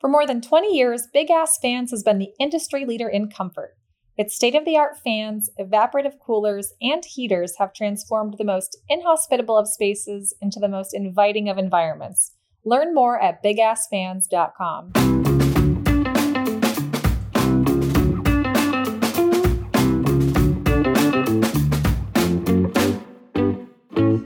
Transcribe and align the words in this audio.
For 0.00 0.08
more 0.08 0.28
than 0.28 0.40
20 0.40 0.76
years, 0.76 1.08
Big 1.12 1.28
Ass 1.28 1.58
Fans 1.60 1.90
has 1.90 2.04
been 2.04 2.18
the 2.18 2.30
industry 2.38 2.84
leader 2.84 3.08
in 3.08 3.28
comfort. 3.28 3.76
Its 4.16 4.32
state 4.32 4.54
of 4.54 4.64
the 4.64 4.76
art 4.76 4.96
fans, 4.96 5.50
evaporative 5.58 6.20
coolers, 6.24 6.72
and 6.80 7.04
heaters 7.04 7.56
have 7.58 7.72
transformed 7.72 8.36
the 8.38 8.44
most 8.44 8.78
inhospitable 8.88 9.58
of 9.58 9.66
spaces 9.66 10.36
into 10.40 10.60
the 10.60 10.68
most 10.68 10.94
inviting 10.94 11.48
of 11.48 11.58
environments. 11.58 12.30
Learn 12.64 12.94
more 12.94 13.20
at 13.20 13.42
bigassfans.com. 13.42 14.92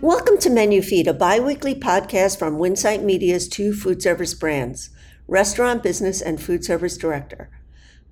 Welcome 0.02 0.36
to 0.36 0.50
Menu 0.50 0.82
Feed, 0.82 1.06
a 1.08 1.14
bi 1.14 1.40
weekly 1.40 1.74
podcast 1.74 2.38
from 2.38 2.58
Winsight 2.58 3.02
Media's 3.02 3.48
two 3.48 3.72
food 3.72 4.02
service 4.02 4.34
brands 4.34 4.90
restaurant 5.32 5.82
business 5.82 6.20
and 6.20 6.42
food 6.42 6.62
service 6.62 6.98
director. 6.98 7.48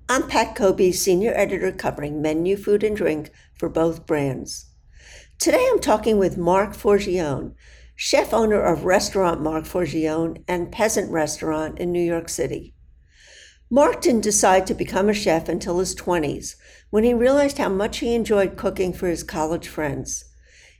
I'm 0.09 0.27
Pat 0.27 0.55
Cobe, 0.55 0.91
senior 0.91 1.31
editor 1.35 1.71
covering 1.71 2.19
menu, 2.19 2.57
food, 2.57 2.83
and 2.83 2.97
drink 2.97 3.29
for 3.53 3.69
both 3.69 4.07
brands. 4.07 4.71
Today 5.37 5.63
I'm 5.71 5.79
talking 5.79 6.17
with 6.17 6.35
Marc 6.35 6.73
Forgione, 6.73 7.53
chef 7.95 8.33
owner 8.33 8.59
of 8.59 8.85
restaurant 8.85 9.39
Marc 9.39 9.65
Forgione 9.65 10.43
and 10.47 10.71
Peasant 10.71 11.11
Restaurant 11.11 11.77
in 11.77 11.91
New 11.91 12.01
York 12.01 12.27
City. 12.27 12.73
Marc 13.69 14.01
didn't 14.01 14.21
decide 14.21 14.65
to 14.65 14.73
become 14.73 15.07
a 15.07 15.13
chef 15.13 15.47
until 15.47 15.77
his 15.77 15.93
20s 15.93 16.55
when 16.89 17.03
he 17.03 17.13
realized 17.13 17.59
how 17.59 17.69
much 17.69 17.99
he 17.99 18.15
enjoyed 18.15 18.57
cooking 18.57 18.93
for 18.93 19.07
his 19.07 19.21
college 19.21 19.67
friends. 19.67 20.25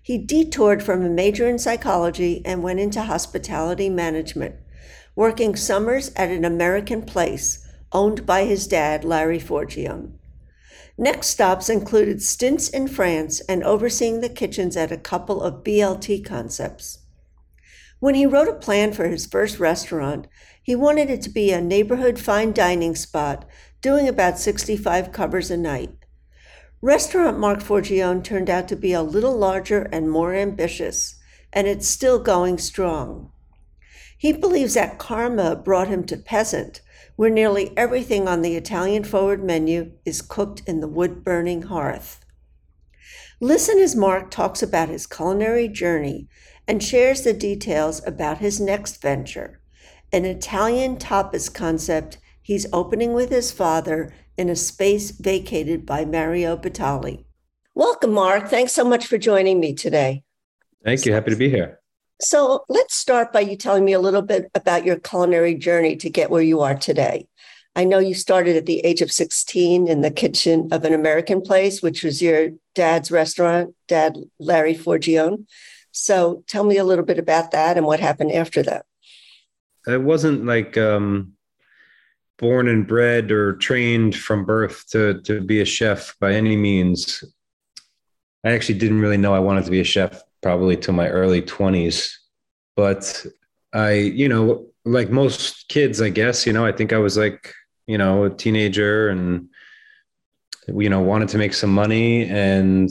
He 0.01 0.17
detoured 0.17 0.81
from 0.81 1.05
a 1.05 1.09
major 1.09 1.47
in 1.47 1.59
psychology 1.59 2.41
and 2.43 2.63
went 2.63 2.79
into 2.79 3.03
hospitality 3.03 3.91
management 3.91 4.55
working 5.15 5.55
summers 5.55 6.11
at 6.15 6.29
an 6.29 6.45
American 6.45 7.01
place 7.01 7.67
owned 7.91 8.25
by 8.25 8.45
his 8.45 8.67
dad, 8.67 9.03
Larry 9.03 9.39
Forgione. 9.39 10.13
Next 10.97 11.27
stops 11.27 11.69
included 11.69 12.21
stints 12.21 12.69
in 12.69 12.87
France 12.87 13.41
and 13.41 13.63
overseeing 13.63 14.21
the 14.21 14.29
kitchens 14.29 14.77
at 14.77 14.91
a 14.91 14.97
couple 14.97 15.41
of 15.41 15.63
BLT 15.63 16.23
concepts. 16.23 16.99
When 17.99 18.15
he 18.15 18.25
wrote 18.25 18.47
a 18.47 18.53
plan 18.53 18.93
for 18.93 19.07
his 19.07 19.25
first 19.25 19.59
restaurant, 19.59 20.27
he 20.61 20.75
wanted 20.75 21.09
it 21.09 21.21
to 21.23 21.29
be 21.29 21.51
a 21.51 21.61
neighborhood 21.61 22.19
fine 22.19 22.51
dining 22.51 22.95
spot 22.95 23.45
doing 23.81 24.07
about 24.07 24.39
65 24.39 25.11
covers 25.11 25.51
a 25.51 25.57
night. 25.57 25.91
Restaurant 26.81 27.37
Marc 27.37 27.59
Forgione 27.59 28.23
turned 28.23 28.49
out 28.49 28.67
to 28.67 28.75
be 28.75 28.93
a 28.93 29.03
little 29.03 29.37
larger 29.37 29.83
and 29.91 30.09
more 30.09 30.33
ambitious, 30.33 31.15
and 31.53 31.67
it's 31.67 31.87
still 31.87 32.19
going 32.19 32.57
strong. 32.57 33.31
He 34.21 34.33
believes 34.33 34.75
that 34.75 34.99
karma 34.99 35.55
brought 35.55 35.87
him 35.87 36.03
to 36.03 36.15
peasant, 36.15 36.81
where 37.15 37.31
nearly 37.31 37.75
everything 37.75 38.27
on 38.27 38.43
the 38.43 38.55
Italian 38.55 39.03
forward 39.03 39.43
menu 39.43 39.93
is 40.05 40.21
cooked 40.21 40.61
in 40.67 40.79
the 40.79 40.87
wood 40.87 41.23
burning 41.23 41.63
hearth. 41.63 42.23
Listen 43.39 43.79
as 43.79 43.95
Marc 43.95 44.29
talks 44.29 44.61
about 44.61 44.89
his 44.89 45.07
culinary 45.07 45.67
journey 45.67 46.27
and 46.67 46.83
shares 46.83 47.23
the 47.23 47.33
details 47.33 47.99
about 48.05 48.37
his 48.37 48.61
next 48.61 49.01
venture, 49.01 49.59
an 50.13 50.25
Italian 50.25 50.97
tapas 50.97 51.51
concept 51.51 52.19
he's 52.43 52.67
opening 52.71 53.13
with 53.13 53.31
his 53.31 53.51
father 53.51 54.13
in 54.37 54.49
a 54.49 54.55
space 54.55 55.09
vacated 55.09 55.83
by 55.83 56.05
Mario 56.05 56.55
Batali. 56.55 57.25
Welcome, 57.73 58.13
Marc. 58.13 58.49
Thanks 58.49 58.73
so 58.73 58.83
much 58.83 59.07
for 59.07 59.17
joining 59.17 59.59
me 59.59 59.73
today. 59.73 60.21
Thank 60.85 61.07
you. 61.07 61.13
Happy 61.13 61.31
to 61.31 61.35
be 61.35 61.49
here. 61.49 61.80
So 62.21 62.65
let's 62.69 62.95
start 62.95 63.33
by 63.33 63.39
you 63.39 63.57
telling 63.57 63.83
me 63.83 63.93
a 63.93 63.99
little 63.99 64.21
bit 64.21 64.51
about 64.53 64.85
your 64.85 64.99
culinary 64.99 65.55
journey 65.55 65.95
to 65.97 66.09
get 66.09 66.29
where 66.29 66.43
you 66.43 66.61
are 66.61 66.75
today. 66.75 67.27
I 67.75 67.83
know 67.83 67.97
you 67.97 68.13
started 68.13 68.55
at 68.55 68.67
the 68.67 68.79
age 68.81 69.01
of 69.01 69.11
16 69.11 69.87
in 69.87 70.01
the 70.01 70.11
kitchen 70.11 70.69
of 70.71 70.85
an 70.85 70.93
American 70.93 71.41
place, 71.41 71.81
which 71.81 72.03
was 72.03 72.21
your 72.21 72.49
dad's 72.75 73.09
restaurant, 73.09 73.73
Dad 73.87 74.17
Larry 74.39 74.75
Forgione. 74.75 75.47
So 75.91 76.43
tell 76.47 76.63
me 76.63 76.77
a 76.77 76.83
little 76.83 77.05
bit 77.05 77.17
about 77.17 77.51
that 77.51 77.75
and 77.75 77.87
what 77.87 77.99
happened 77.99 78.33
after 78.33 78.61
that. 78.63 78.85
It 79.87 80.03
wasn't 80.03 80.45
like 80.45 80.77
um, 80.77 81.33
born 82.37 82.67
and 82.67 82.85
bred 82.85 83.31
or 83.31 83.53
trained 83.53 84.15
from 84.15 84.45
birth 84.45 84.85
to, 84.91 85.21
to 85.21 85.41
be 85.41 85.59
a 85.59 85.65
chef 85.65 86.15
by 86.19 86.33
any 86.33 86.55
means. 86.55 87.23
I 88.45 88.51
actually 88.51 88.77
didn't 88.77 89.01
really 89.01 89.17
know 89.17 89.33
I 89.33 89.39
wanted 89.39 89.65
to 89.65 89.71
be 89.71 89.79
a 89.79 89.85
chef 89.85 90.21
probably 90.41 90.77
to 90.77 90.91
my 90.91 91.07
early 91.07 91.41
20s. 91.41 92.13
But 92.75 93.25
I, 93.73 93.93
you 93.93 94.27
know, 94.27 94.67
like 94.85 95.09
most 95.09 95.67
kids, 95.69 96.01
I 96.01 96.09
guess, 96.09 96.45
you 96.45 96.53
know, 96.53 96.65
I 96.65 96.71
think 96.71 96.93
I 96.93 96.97
was 96.97 97.17
like, 97.17 97.53
you 97.87 97.97
know, 97.97 98.25
a 98.25 98.29
teenager 98.29 99.09
and, 99.09 99.49
you 100.67 100.89
know, 100.89 101.01
wanted 101.01 101.29
to 101.29 101.37
make 101.37 101.53
some 101.53 101.73
money. 101.73 102.25
And, 102.29 102.89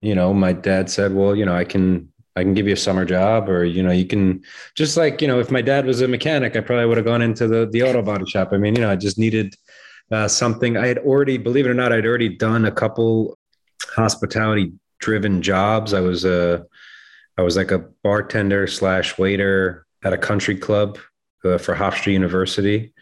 you 0.00 0.14
know, 0.14 0.32
my 0.32 0.52
dad 0.52 0.90
said, 0.90 1.14
well, 1.14 1.34
you 1.34 1.44
know, 1.44 1.54
I 1.54 1.64
can, 1.64 2.12
I 2.36 2.42
can 2.42 2.54
give 2.54 2.66
you 2.66 2.74
a 2.74 2.76
summer 2.76 3.04
job 3.04 3.48
or, 3.48 3.64
you 3.64 3.82
know, 3.82 3.90
you 3.90 4.04
can 4.04 4.42
just 4.74 4.96
like, 4.96 5.22
you 5.22 5.28
know, 5.28 5.40
if 5.40 5.50
my 5.50 5.62
dad 5.62 5.86
was 5.86 6.02
a 6.02 6.08
mechanic, 6.08 6.54
I 6.54 6.60
probably 6.60 6.86
would 6.86 6.98
have 6.98 7.06
gone 7.06 7.22
into 7.22 7.48
the, 7.48 7.66
the 7.66 7.82
auto 7.82 8.02
body 8.02 8.26
shop. 8.26 8.50
I 8.52 8.58
mean, 8.58 8.74
you 8.74 8.82
know, 8.82 8.90
I 8.90 8.96
just 8.96 9.18
needed 9.18 9.54
uh, 10.10 10.28
something 10.28 10.76
I 10.76 10.86
had 10.86 10.98
already, 10.98 11.38
believe 11.38 11.66
it 11.66 11.70
or 11.70 11.74
not, 11.74 11.92
I'd 11.92 12.06
already 12.06 12.28
done 12.28 12.66
a 12.66 12.70
couple 12.70 13.38
hospitality 13.94 14.72
driven 14.98 15.42
jobs. 15.42 15.94
I 15.94 16.00
was 16.00 16.24
a, 16.24 16.66
I 17.38 17.42
was 17.42 17.56
like 17.56 17.70
a 17.70 17.84
bartender 18.02 18.66
slash 18.66 19.18
waiter 19.18 19.86
at 20.02 20.12
a 20.12 20.18
country 20.18 20.56
club 20.56 20.98
uh, 21.44 21.58
for 21.58 21.74
Hofstra 21.74 22.12
University. 22.12 22.94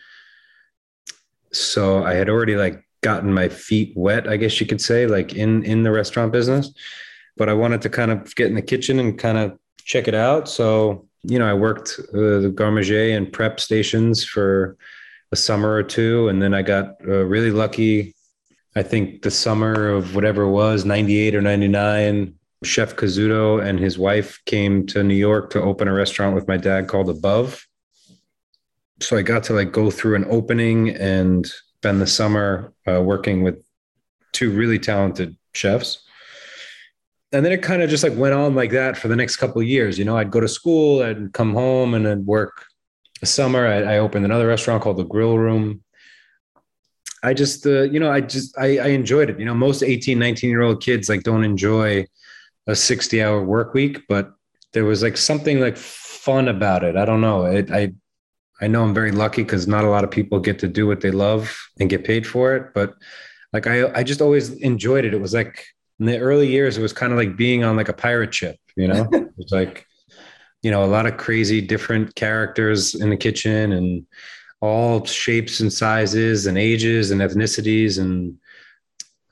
So 1.53 2.05
I 2.05 2.15
had 2.15 2.29
already 2.29 2.57
like 2.57 2.85
gotten 3.01 3.33
my 3.33 3.49
feet 3.49 3.93
wet, 3.97 4.29
I 4.29 4.37
guess 4.37 4.61
you 4.61 4.67
could 4.67 4.81
say, 4.81 5.07
like 5.07 5.35
in 5.35 5.63
in 5.65 5.83
the 5.83 5.93
restaurant 5.93 6.33
business. 6.33 6.73
But 7.37 7.49
I 7.49 7.55
wanted 7.55 7.83
to 7.83 7.91
kind 7.91 8.11
of 8.11 8.35
get 8.35 8.49
in 8.49 8.55
the 8.55 8.63
kitchen 8.63 8.99
and 8.99 9.19
kind 9.19 9.39
of 9.39 9.59
check 9.85 10.09
it 10.09 10.15
out. 10.15 10.49
So 10.49 11.09
you 11.23 11.39
know, 11.39 11.49
I 11.49 11.55
worked 11.55 12.01
uh, 12.13 12.41
the 12.41 12.53
garde 12.55 12.91
and 12.91 13.33
prep 13.33 13.59
stations 13.59 14.25
for 14.25 14.77
a 15.33 15.37
summer 15.37 15.73
or 15.73 15.83
two, 15.83 16.29
and 16.29 16.41
then 16.41 16.55
I 16.55 16.63
got 16.63 16.97
uh, 17.07 17.25
really 17.25 17.51
lucky. 17.51 18.15
I 18.77 18.83
think 18.83 19.23
the 19.23 19.31
summer 19.31 19.89
of 19.89 20.15
whatever 20.15 20.43
it 20.43 20.51
was, 20.51 20.85
ninety 20.85 21.19
eight 21.19 21.35
or 21.35 21.41
ninety 21.41 21.69
nine. 21.69 22.35
Chef 22.65 22.97
Kazuto 22.97 23.63
and 23.63 23.79
his 23.79 23.99
wife 23.99 24.41
came 24.47 24.87
to 24.87 25.03
New 25.03 25.15
York 25.15 25.51
to 25.51 25.63
open 25.63 25.89
a 25.89 25.93
restaurant 25.93 26.35
with 26.35 26.49
my 26.49 26.57
dad 26.57 26.89
called 26.89 27.09
Above. 27.09 27.67
So 29.01 29.17
I 29.17 29.23
got 29.23 29.43
to 29.45 29.53
like 29.53 29.73
go 29.73 29.91
through 29.91 30.17
an 30.17 30.27
opening 30.29 30.91
and 30.91 31.47
spend 31.47 32.01
the 32.01 32.07
summer 32.07 32.73
uh, 32.89 33.03
working 33.03 33.43
with 33.43 33.63
two 34.33 34.51
really 34.51 34.79
talented 34.79 35.37
chefs. 35.53 36.03
And 37.33 37.45
then 37.45 37.53
it 37.53 37.63
kind 37.63 37.83
of 37.83 37.91
just 37.91 38.05
like 38.05 38.17
went 38.17 38.35
on 38.35 38.55
like 38.55 38.71
that 38.71 38.97
for 38.97 39.09
the 39.09 39.17
next 39.17 39.37
couple 39.37 39.61
of 39.61 39.67
years. 39.67 39.99
You 39.99 40.05
know, 40.05 40.17
I'd 40.17 40.31
go 40.31 40.41
to 40.41 40.49
school, 40.49 41.03
I'd 41.03 41.33
come 41.33 41.53
home 41.53 41.95
and 41.95 42.07
I'd 42.07 42.27
work 42.27 42.65
a 43.23 43.27
summer. 43.27 43.67
I, 43.67 43.95
I 43.95 43.99
opened 43.99 44.25
another 44.25 44.47
restaurant 44.47 44.83
called 44.83 44.99
the 44.99 45.05
Grill 45.05 45.37
Room. 45.37 45.83
I 47.23 47.35
just, 47.35 47.67
uh, 47.67 47.83
you 47.83 47.99
know, 47.99 48.11
I 48.11 48.21
just, 48.21 48.57
I, 48.59 48.79
I 48.79 48.87
enjoyed 48.89 49.31
it. 49.31 49.39
You 49.39 49.47
know, 49.47 49.55
most 49.55 49.83
18, 49.83 50.19
19 50.19 50.51
year 50.51 50.63
old 50.63 50.83
kids 50.83 51.09
like 51.09 51.23
don't 51.23 51.43
enjoy 51.43 52.07
a 52.67 52.75
60 52.75 53.23
hour 53.23 53.43
work 53.43 53.75
week, 53.75 54.03
but 54.09 54.33
there 54.73 54.85
was 54.85 55.03
like 55.03 55.17
something 55.17 55.61
like 55.61 55.77
fun 55.77 56.49
about 56.49 56.85
it. 56.85 56.97
I 56.97 57.05
don't 57.05 57.21
know. 57.21 57.45
It, 57.45 57.71
I, 57.71 57.93
I 58.61 58.67
know 58.67 58.83
I'm 58.83 58.95
very 58.95 59.13
lucky 59.13 59.43
because 59.43 59.67
not 59.67 59.85
a 59.85 59.91
lot 59.91 60.05
of 60.05 60.11
people 60.11 60.41
get 60.41 60.59
to 60.61 60.69
do 60.69 60.87
what 60.87 61.01
they 61.01 61.11
love 61.11 61.57
and 61.79 61.91
get 61.91 62.05
paid 62.05 62.27
for 62.27 62.57
it. 62.57 62.73
But 62.75 62.95
like 63.53 63.67
I, 63.67 63.93
I 63.93 64.03
just 64.03 64.21
always 64.21 64.53
enjoyed 64.53 65.05
it. 65.05 65.15
It 65.15 65.21
was 65.21 65.35
like 65.35 65.65
in 66.01 66.07
the 66.07 66.19
early 66.19 66.49
years, 66.49 66.77
it 66.77 66.83
was 66.83 66.93
kind 66.93 67.13
of 67.13 67.19
like 67.19 67.37
being 67.37 67.65
on 67.65 67.77
like 67.77 67.89
a 67.89 67.93
pirate 67.93 68.35
ship. 68.35 68.57
You 68.77 68.89
know, 68.89 69.09
it's 69.39 69.53
like 69.53 69.87
you 70.63 70.71
know 70.71 70.85
a 70.85 70.87
lot 70.87 71.07
of 71.07 71.17
crazy 71.17 71.61
different 71.61 72.15
characters 72.15 72.95
in 72.95 73.11
the 73.11 73.17
kitchen 73.17 73.73
and 73.73 74.07
all 74.61 75.05
shapes 75.05 75.61
and 75.61 75.73
sizes 75.73 76.47
and 76.47 76.57
ages 76.57 77.11
and 77.11 77.21
ethnicities 77.21 78.01
and 78.01 78.39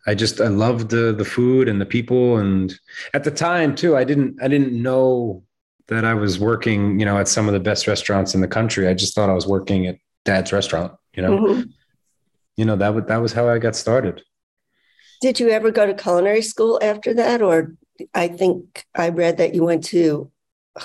I 0.06 0.14
just 0.14 0.40
I 0.40 0.48
loved 0.48 0.90
the 0.90 1.12
the 1.12 1.24
food 1.24 1.68
and 1.68 1.80
the 1.80 1.86
people. 1.86 2.38
And 2.38 2.74
at 3.14 3.24
the 3.24 3.30
time 3.30 3.74
too 3.74 3.96
I 3.96 4.04
didn't 4.04 4.42
I 4.42 4.48
didn't 4.48 4.72
know 4.72 5.44
that 5.88 6.04
I 6.04 6.14
was 6.14 6.38
working 6.38 6.98
you 6.98 7.06
know 7.06 7.18
at 7.18 7.28
some 7.28 7.46
of 7.46 7.54
the 7.54 7.60
best 7.60 7.86
restaurants 7.86 8.34
in 8.34 8.40
the 8.40 8.48
country. 8.48 8.88
I 8.88 8.94
just 8.94 9.14
thought 9.14 9.30
I 9.30 9.34
was 9.34 9.46
working 9.46 9.86
at 9.86 9.96
dad's 10.24 10.52
restaurant 10.52 10.92
you 11.14 11.22
know? 11.22 11.38
Mm-hmm. 11.38 11.70
you 12.56 12.64
know 12.64 12.76
that 12.76 12.94
was 12.94 13.04
that 13.06 13.18
was 13.18 13.32
how 13.32 13.48
I 13.48 13.58
got 13.58 13.76
started. 13.76 14.22
Did 15.20 15.38
you 15.38 15.50
ever 15.50 15.70
go 15.70 15.86
to 15.86 15.94
culinary 15.94 16.42
school 16.42 16.80
after 16.82 17.14
that? 17.14 17.42
Or 17.42 17.76
I 18.12 18.26
think 18.26 18.84
I 18.94 19.10
read 19.10 19.36
that 19.36 19.54
you 19.54 19.62
went 19.64 19.84
to 19.84 20.30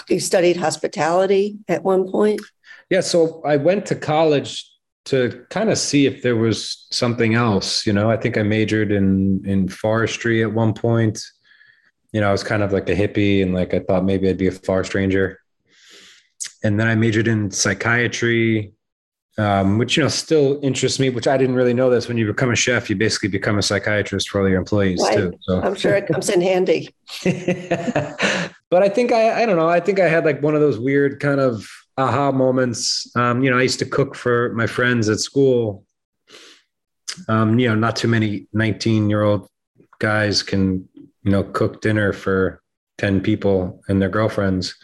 you 0.10 0.20
studied 0.20 0.58
hospitality 0.58 1.58
at 1.68 1.84
one 1.84 2.12
point? 2.12 2.42
Yeah 2.90 3.02
so 3.02 3.42
I 3.46 3.58
went 3.58 3.86
to 3.88 3.96
college 3.96 4.70
to 5.08 5.46
kind 5.50 5.70
of 5.70 5.78
see 5.78 6.06
if 6.06 6.22
there 6.22 6.36
was 6.36 6.88
something 6.92 7.34
else. 7.34 7.86
You 7.86 7.94
know, 7.94 8.12
I 8.12 8.18
think 8.18 8.38
I 8.38 8.44
majored 8.44 8.92
in 8.92 9.42
in 9.46 9.68
forestry 9.70 10.44
at 10.44 10.54
one 10.54 10.74
point. 10.74 11.22
You 12.12 12.22
know, 12.22 12.30
I 12.30 12.32
was 12.32 12.44
kind 12.44 12.64
of 12.64 12.72
like 12.72 12.90
a 12.90 12.96
hippie 12.96 13.42
and 13.42 13.54
like 13.54 13.74
I 13.74 13.80
thought 13.80 14.06
maybe 14.06 14.30
I'd 14.30 14.38
be 14.38 14.48
a 14.48 14.52
forest 14.52 14.94
ranger. 14.94 15.40
And 16.64 16.80
then 16.80 16.88
I 16.88 16.96
majored 16.96 17.28
in 17.28 17.52
psychiatry. 17.52 18.74
um, 19.38 19.78
which 19.78 19.96
you 19.98 20.04
know 20.04 20.10
still 20.10 20.60
interests 20.64 21.00
me. 21.00 21.10
Which 21.10 21.28
I 21.28 21.38
didn't 21.38 21.56
really 21.56 21.74
know 21.74 21.90
this. 21.90 22.08
When 22.08 22.18
you 22.18 22.26
become 22.26 22.52
a 22.52 22.56
chef, 22.56 22.90
you 22.90 22.96
basically 22.96 23.30
become 23.30 23.58
a 23.58 23.62
psychiatrist 23.62 24.30
for 24.30 24.42
all 24.42 24.50
your 24.50 24.58
employees 24.58 25.02
right. 25.04 25.18
too. 25.18 25.34
So 25.42 25.62
I'm 25.62 25.76
sure 25.76 25.94
it 25.94 26.08
comes 26.08 26.30
in 26.30 26.42
handy. 26.42 26.90
but 27.24 28.84
I 28.84 28.90
think 28.90 29.12
I 29.12 29.44
I 29.44 29.46
don't 29.46 29.58
know. 29.58 29.70
I 29.70 29.80
think 29.80 30.00
I 30.00 30.08
had 30.08 30.26
like 30.26 30.42
one 30.42 30.56
of 30.56 30.62
those 30.62 30.80
weird 30.80 31.20
kind 31.20 31.40
of 31.40 31.70
aha 31.98 32.32
moments. 32.32 33.12
Um, 33.16 33.44
you 33.44 33.50
know, 33.50 33.58
I 33.58 33.64
used 33.64 33.80
to 33.80 33.86
cook 33.86 34.16
for 34.16 34.54
my 34.54 34.68
friends 34.68 35.10
at 35.10 35.20
school. 35.20 35.86
Um, 37.28 37.58
you 37.58 37.68
know, 37.68 37.76
not 37.76 37.96
too 37.96 38.08
many 38.08 38.48
19 38.54 39.10
year 39.10 39.24
old 39.24 39.50
guys 40.00 40.44
can 40.44 40.88
you 41.24 41.32
know 41.32 41.44
cook 41.44 41.82
dinner 41.82 42.14
for 42.14 42.62
10 43.00 43.22
people 43.22 43.82
and 43.88 44.02
their 44.02 44.10
girlfriends. 44.10 44.76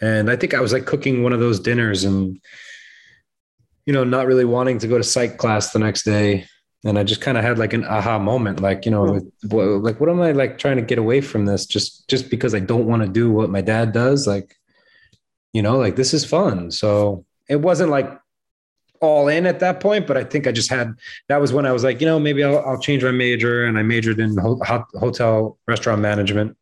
And 0.00 0.30
I 0.30 0.36
think 0.36 0.54
I 0.54 0.60
was 0.60 0.72
like 0.72 0.86
cooking 0.86 1.22
one 1.22 1.32
of 1.32 1.40
those 1.40 1.60
dinners 1.60 2.04
and 2.04 2.40
you 3.86 3.92
know, 3.92 4.04
not 4.04 4.26
really 4.26 4.44
wanting 4.44 4.78
to 4.78 4.86
go 4.86 4.96
to 4.96 5.04
psych 5.04 5.38
class 5.38 5.72
the 5.72 5.78
next 5.78 6.04
day. 6.04 6.46
And 6.84 6.98
I 6.98 7.04
just 7.04 7.20
kind 7.20 7.38
of 7.38 7.44
had 7.44 7.58
like 7.58 7.72
an 7.72 7.84
aha 7.84 8.18
moment, 8.18 8.60
like, 8.60 8.84
you 8.84 8.90
know, 8.90 9.18
hmm. 9.18 9.82
like, 9.82 10.00
what 10.00 10.08
am 10.08 10.20
I 10.20 10.32
like 10.32 10.58
trying 10.58 10.76
to 10.76 10.82
get 10.82 10.98
away 10.98 11.20
from 11.20 11.46
this 11.46 11.66
just, 11.66 12.08
just 12.08 12.28
because 12.28 12.54
I 12.54 12.60
don't 12.60 12.86
want 12.86 13.02
to 13.02 13.08
do 13.08 13.30
what 13.30 13.50
my 13.50 13.60
dad 13.60 13.92
does? 13.92 14.26
Like, 14.26 14.56
you 15.52 15.62
know, 15.62 15.78
like 15.78 15.96
this 15.96 16.14
is 16.14 16.24
fun. 16.24 16.70
So 16.70 17.24
it 17.48 17.56
wasn't 17.56 17.90
like 17.90 18.10
all 19.00 19.28
in 19.28 19.46
at 19.46 19.60
that 19.60 19.80
point, 19.80 20.06
but 20.06 20.16
I 20.16 20.24
think 20.24 20.46
I 20.46 20.52
just 20.52 20.70
had, 20.70 20.94
that 21.28 21.40
was 21.40 21.52
when 21.52 21.66
I 21.66 21.72
was 21.72 21.82
like, 21.82 22.00
you 22.00 22.06
know, 22.06 22.20
maybe 22.20 22.44
I'll, 22.44 22.60
I'll 22.60 22.80
change 22.80 23.02
my 23.02 23.10
major 23.10 23.64
and 23.64 23.78
I 23.78 23.82
majored 23.82 24.20
in 24.20 24.36
ho- 24.38 24.60
hotel 24.94 25.58
restaurant 25.66 26.00
management. 26.00 26.56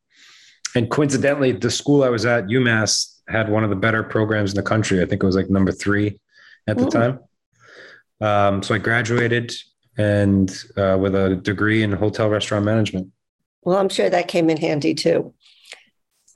And 0.75 0.91
coincidentally, 0.91 1.53
the 1.53 1.71
school 1.71 2.03
I 2.03 2.09
was 2.09 2.25
at, 2.25 2.47
UMass, 2.47 3.17
had 3.29 3.49
one 3.49 3.63
of 3.63 3.71
the 3.71 3.77
better 3.77 4.03
programs 4.03 4.51
in 4.53 4.57
the 4.57 4.63
country. 4.63 5.01
I 5.01 5.07
think 5.07 5.23
it 5.23 5.27
was 5.27 5.37
like 5.37 5.51
number 5.51 5.71
three 5.71 6.19
at 6.67 6.77
the 6.77 6.87
time. 6.87 7.21
Um, 8.21 8.63
so 8.63 8.75
I 8.75 8.79
graduated 8.79 9.53
and 9.97 10.51
uh, 10.77 10.97
with 11.01 11.15
a 11.15 11.37
degree 11.37 11.83
in 11.83 11.93
hotel 11.93 12.29
restaurant 12.29 12.65
management. 12.65 13.09
Well, 13.63 13.79
I'm 13.79 13.89
sure 13.89 14.11
that 14.11 14.29
came 14.29 14.51
in 14.51 14.57
handy 14.57 14.95
too. 14.95 15.35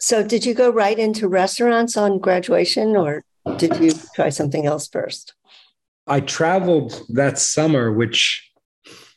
So, 0.05 0.23
did 0.23 0.45
you 0.45 0.53
go 0.53 0.69
right 0.69 0.99
into 0.99 1.29
restaurants 1.29 1.97
on 1.97 2.19
graduation, 2.19 2.95
or 2.95 3.25
did 3.57 3.81
you 3.81 3.93
try 4.15 4.29
something 4.29 4.67
else 4.67 4.87
first? 4.87 5.33
I 6.07 6.21
traveled 6.21 7.01
that 7.15 7.39
summer, 7.39 7.91
which 7.91 8.53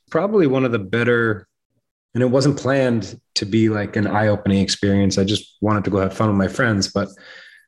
probably 0.09 0.47
one 0.47 0.63
of 0.63 0.71
the 0.71 0.79
better, 0.79 1.45
and 2.13 2.23
it 2.23 2.27
wasn't 2.27 2.57
planned 2.57 3.19
to 3.35 3.45
be 3.45 3.67
like 3.67 3.97
an 3.97 4.07
eye-opening 4.07 4.59
experience. 4.59 5.17
I 5.17 5.25
just 5.25 5.57
wanted 5.59 5.83
to 5.83 5.89
go 5.89 5.99
have 5.99 6.13
fun 6.13 6.29
with 6.29 6.37
my 6.37 6.47
friends, 6.47 6.87
but 6.87 7.09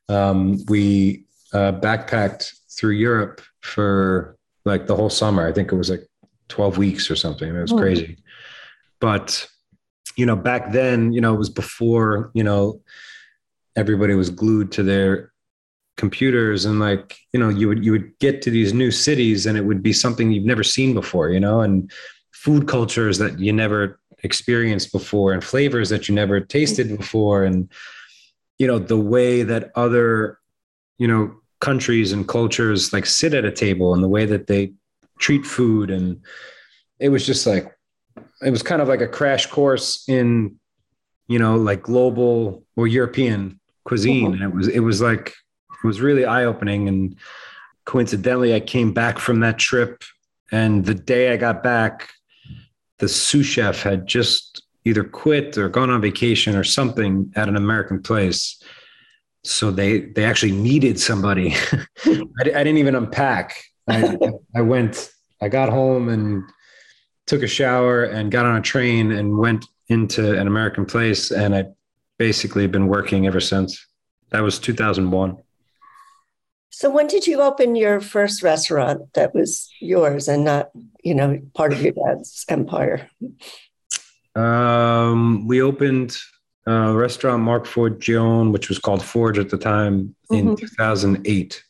um, 0.08 0.56
we 0.68 1.26
uh, 1.52 1.72
backpacked 1.72 2.50
through 2.74 2.92
Europe 2.92 3.42
for 3.60 4.38
like 4.64 4.86
the 4.86 4.96
whole 4.96 5.10
summer. 5.10 5.46
I 5.46 5.52
think 5.52 5.72
it 5.72 5.76
was 5.76 5.90
like 5.90 6.08
12 6.48 6.78
weeks 6.78 7.10
or 7.10 7.16
something. 7.16 7.54
It 7.54 7.60
was 7.60 7.72
oh. 7.72 7.76
crazy. 7.76 8.16
But, 8.98 9.46
you 10.16 10.24
know, 10.24 10.36
back 10.36 10.72
then, 10.72 11.12
you 11.12 11.20
know, 11.20 11.34
it 11.34 11.38
was 11.38 11.50
before, 11.50 12.30
you 12.32 12.44
know, 12.44 12.80
everybody 13.80 14.14
was 14.14 14.30
glued 14.30 14.70
to 14.72 14.82
their 14.82 15.32
computers 15.96 16.64
and 16.64 16.78
like, 16.78 17.16
you 17.32 17.40
know, 17.40 17.48
you 17.48 17.66
would 17.68 17.84
you 17.84 17.92
would 17.92 18.18
get 18.18 18.42
to 18.42 18.50
these 18.50 18.72
new 18.72 18.90
cities 18.90 19.46
and 19.46 19.56
it 19.58 19.64
would 19.64 19.82
be 19.82 19.92
something 19.92 20.30
you've 20.30 20.44
never 20.44 20.62
seen 20.62 20.94
before, 20.94 21.30
you 21.30 21.40
know, 21.40 21.60
and 21.60 21.90
food 22.32 22.68
cultures 22.68 23.18
that 23.18 23.38
you 23.38 23.52
never 23.52 23.98
experienced 24.22 24.92
before 24.92 25.32
and 25.32 25.42
flavors 25.42 25.88
that 25.88 26.08
you 26.08 26.14
never 26.14 26.40
tasted 26.40 26.86
mm-hmm. 26.86 26.96
before. 26.96 27.44
And 27.44 27.68
you 28.58 28.66
know 28.66 28.78
the 28.78 29.00
way 29.14 29.42
that 29.42 29.70
other 29.74 30.38
you 30.98 31.08
know 31.08 31.34
countries 31.60 32.12
and 32.12 32.28
cultures 32.28 32.92
like 32.92 33.06
sit 33.06 33.34
at 33.34 33.44
a 33.44 33.52
table 33.52 33.94
and 33.94 34.02
the 34.02 34.08
way 34.08 34.26
that 34.26 34.46
they 34.46 34.72
treat 35.18 35.44
food. 35.44 35.90
And 35.90 36.20
it 36.98 37.10
was 37.10 37.26
just 37.26 37.46
like 37.46 37.74
it 38.42 38.50
was 38.50 38.62
kind 38.62 38.82
of 38.82 38.88
like 38.88 39.00
a 39.00 39.08
crash 39.08 39.46
course 39.46 40.08
in 40.08 40.56
you 41.28 41.38
know 41.38 41.56
like 41.56 41.82
global 41.82 42.64
or 42.76 42.86
european 42.88 43.59
cuisine 43.84 44.26
uh-huh. 44.26 44.34
and 44.34 44.42
it 44.42 44.54
was 44.54 44.68
it 44.68 44.80
was 44.80 45.00
like 45.00 45.28
it 45.28 45.86
was 45.86 46.00
really 46.00 46.24
eye 46.24 46.44
opening 46.44 46.88
and 46.88 47.16
coincidentally 47.84 48.54
i 48.54 48.60
came 48.60 48.92
back 48.92 49.18
from 49.18 49.40
that 49.40 49.58
trip 49.58 50.02
and 50.52 50.84
the 50.84 50.94
day 50.94 51.32
i 51.32 51.36
got 51.36 51.62
back 51.62 52.10
the 52.98 53.08
sous 53.08 53.46
chef 53.46 53.82
had 53.82 54.06
just 54.06 54.62
either 54.84 55.04
quit 55.04 55.56
or 55.58 55.68
gone 55.68 55.90
on 55.90 56.00
vacation 56.00 56.56
or 56.56 56.64
something 56.64 57.32
at 57.36 57.48
an 57.48 57.56
american 57.56 58.02
place 58.02 58.62
so 59.44 59.70
they 59.70 60.00
they 60.00 60.24
actually 60.24 60.52
needed 60.52 60.98
somebody. 61.00 61.54
I, 62.04 62.20
I, 62.40 62.42
didn't 62.42 62.78
even 62.78 62.94
unpack. 62.94 63.62
I, 63.88 64.18
I 64.54 64.60
went. 64.60 65.10
I 65.40 65.48
got 65.48 65.70
home 65.70 66.08
and 66.08 66.44
took 67.26 67.42
a 67.42 67.46
shower 67.46 68.04
and 68.04 68.30
got 68.30 68.44
on 68.44 68.56
a 68.56 68.60
train 68.60 69.12
and 69.12 69.38
went 69.38 69.64
into 69.88 70.38
an 70.38 70.46
American 70.46 70.84
place, 70.84 71.30
and 71.30 71.54
I 71.54 71.64
basically 72.20 72.66
been 72.66 72.86
working 72.86 73.26
ever 73.26 73.40
since. 73.40 73.86
That 74.28 74.42
was 74.42 74.58
2001. 74.58 75.38
So 76.68 76.90
when 76.90 77.06
did 77.06 77.26
you 77.26 77.40
open 77.40 77.74
your 77.74 77.98
first 78.02 78.42
restaurant 78.42 79.14
that 79.14 79.34
was 79.34 79.70
yours 79.80 80.28
and 80.28 80.44
not, 80.44 80.68
you 81.02 81.14
know, 81.14 81.40
part 81.54 81.72
of 81.72 81.80
your 81.80 81.94
dad's 81.94 82.44
empire? 82.50 83.08
Um, 84.34 85.48
we 85.48 85.62
opened 85.62 86.18
uh, 86.68 86.92
restaurant 86.92 87.42
Marc 87.42 87.64
Ford 87.64 87.98
Forgione, 87.98 88.52
which 88.52 88.68
was 88.68 88.78
called 88.78 89.02
Forge 89.02 89.38
at 89.38 89.48
the 89.48 89.56
time 89.56 90.14
in 90.30 90.48
mm-hmm. 90.48 90.54
2008. 90.56 91.64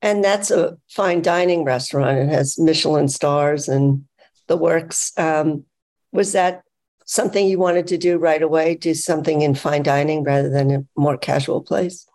And 0.00 0.22
that's 0.22 0.52
a 0.52 0.78
fine 0.88 1.22
dining 1.22 1.64
restaurant. 1.64 2.18
It 2.18 2.28
has 2.28 2.56
Michelin 2.56 3.08
stars 3.08 3.68
and 3.68 4.04
the 4.46 4.56
works. 4.56 5.12
Um, 5.18 5.64
was 6.12 6.32
that 6.32 6.62
something 7.06 7.46
you 7.46 7.58
wanted 7.58 7.86
to 7.88 7.98
do 7.98 8.18
right 8.18 8.42
away? 8.42 8.74
Do 8.74 8.92
something 8.94 9.42
in 9.42 9.54
fine 9.54 9.82
dining 9.82 10.22
rather 10.22 10.50
than 10.50 10.70
a 10.70 10.84
more 10.96 11.16
casual 11.16 11.62
place? 11.62 12.06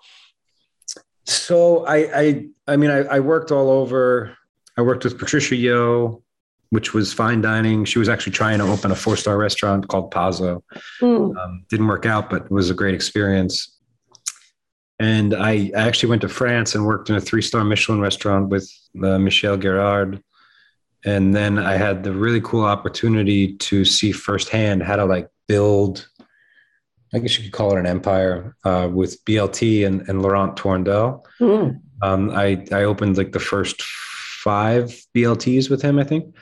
So 1.25 1.85
I, 1.85 1.97
I, 2.19 2.45
I 2.67 2.77
mean, 2.77 2.91
I, 2.91 2.99
I 2.99 3.19
worked 3.19 3.51
all 3.51 3.69
over. 3.69 4.37
I 4.77 4.81
worked 4.83 5.03
with 5.03 5.17
Patricia 5.17 5.55
Yeo 5.55 6.23
which 6.71 6.93
was 6.93 7.11
fine 7.13 7.41
dining. 7.41 7.85
She 7.85 7.99
was 7.99 8.09
actually 8.09 8.31
trying 8.31 8.57
to 8.59 8.65
open 8.65 8.91
a 8.91 8.95
four 8.95 9.15
star 9.15 9.37
restaurant 9.37 9.87
called 9.89 10.11
Pazzo. 10.11 10.63
Mm. 11.01 11.37
Um, 11.37 11.65
didn't 11.69 11.87
work 11.87 12.05
out, 12.05 12.29
but 12.29 12.45
it 12.45 12.51
was 12.51 12.69
a 12.69 12.73
great 12.73 12.95
experience. 12.95 13.77
And 14.97 15.33
I 15.33 15.71
actually 15.75 16.09
went 16.09 16.21
to 16.21 16.29
France 16.29 16.73
and 16.73 16.85
worked 16.85 17.09
in 17.09 17.15
a 17.15 17.21
three 17.21 17.41
star 17.41 17.63
Michelin 17.63 17.99
restaurant 17.99 18.49
with 18.49 18.71
uh, 19.03 19.19
Michel 19.19 19.57
Guérard. 19.57 20.21
And 21.05 21.35
then 21.35 21.57
I 21.57 21.75
had 21.75 22.03
the 22.03 22.11
really 22.11 22.41
cool 22.41 22.63
opportunity 22.63 23.55
to 23.57 23.85
see 23.85 24.11
firsthand 24.11 24.83
how 24.83 24.97
to 24.97 25.05
like 25.05 25.29
build, 25.47 26.07
I 27.13 27.19
guess 27.19 27.37
you 27.37 27.43
could 27.43 27.53
call 27.53 27.75
it 27.75 27.79
an 27.79 27.87
empire 27.87 28.55
uh, 28.63 28.89
with 28.91 29.23
BLT 29.25 29.85
and, 29.85 30.07
and 30.07 30.21
Laurent 30.21 30.55
Tourondel. 30.55 31.23
Mm. 31.39 31.81
Um, 32.03 32.29
I, 32.31 32.65
I 32.71 32.83
opened 32.83 33.17
like 33.17 33.31
the 33.31 33.39
first 33.39 33.81
five 33.81 34.95
BLTs 35.15 35.69
with 35.69 35.81
him, 35.81 35.99
I 35.99 36.03
think 36.03 36.35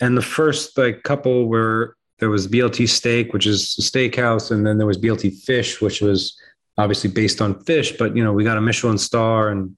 and 0.00 0.16
the 0.16 0.22
first 0.22 0.76
like 0.78 1.02
couple 1.02 1.46
were 1.46 1.96
there 2.18 2.30
was 2.30 2.48
BLT 2.48 2.88
Steak, 2.88 3.32
which 3.32 3.46
is 3.46 3.76
a 3.78 3.82
steakhouse, 3.82 4.50
and 4.50 4.66
then 4.66 4.78
there 4.78 4.86
was 4.86 4.98
BLT 4.98 5.40
Fish, 5.42 5.80
which 5.80 6.00
was 6.00 6.36
obviously 6.76 7.10
based 7.10 7.40
on 7.40 7.62
fish. 7.64 7.96
But 7.96 8.16
you 8.16 8.24
know, 8.24 8.32
we 8.32 8.44
got 8.44 8.58
a 8.58 8.60
Michelin 8.60 8.98
star, 8.98 9.50
and 9.50 9.76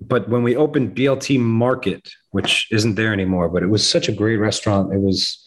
but 0.00 0.28
when 0.28 0.42
we 0.42 0.56
opened 0.56 0.96
BLT 0.96 1.38
Market, 1.38 2.10
which 2.30 2.68
isn't 2.70 2.94
there 2.94 3.12
anymore, 3.12 3.48
but 3.48 3.62
it 3.62 3.68
was 3.68 3.86
such 3.86 4.08
a 4.08 4.12
great 4.12 4.36
restaurant. 4.36 4.92
It 4.92 5.00
was, 5.00 5.44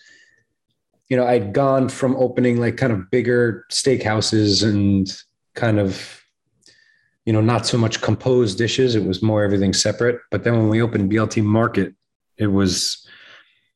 you 1.10 1.18
know, 1.18 1.26
I'd 1.26 1.54
gone 1.54 1.90
from 1.90 2.16
opening 2.18 2.60
like 2.60 2.78
kind 2.78 2.94
of 2.94 3.10
bigger 3.10 3.66
steakhouses 3.72 4.68
and 4.68 5.08
kind 5.56 5.80
of, 5.80 6.24
you 7.26 7.34
know, 7.34 7.42
not 7.42 7.66
so 7.66 7.78
much 7.78 8.02
composed 8.02 8.58
dishes. 8.58 8.96
It 8.96 9.06
was 9.06 9.24
more 9.24 9.44
everything 9.44 9.74
separate. 9.74 10.20
But 10.30 10.44
then 10.44 10.58
when 10.58 10.70
we 10.70 10.82
opened 10.82 11.12
BLT 11.12 11.44
Market, 11.44 11.94
it 12.38 12.48
was 12.48 13.08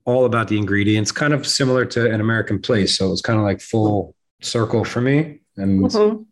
all 0.05 0.25
about 0.25 0.47
the 0.47 0.57
ingredients, 0.57 1.11
kind 1.11 1.33
of 1.33 1.47
similar 1.47 1.85
to 1.85 2.11
an 2.11 2.21
American 2.21 2.59
place. 2.59 2.97
So 2.97 3.07
it 3.07 3.11
was 3.11 3.21
kind 3.21 3.39
of 3.39 3.45
like 3.45 3.61
full 3.61 4.15
circle 4.41 4.83
for 4.83 5.01
me. 5.01 5.39
And 5.55 5.81
mm-hmm. 5.81 6.23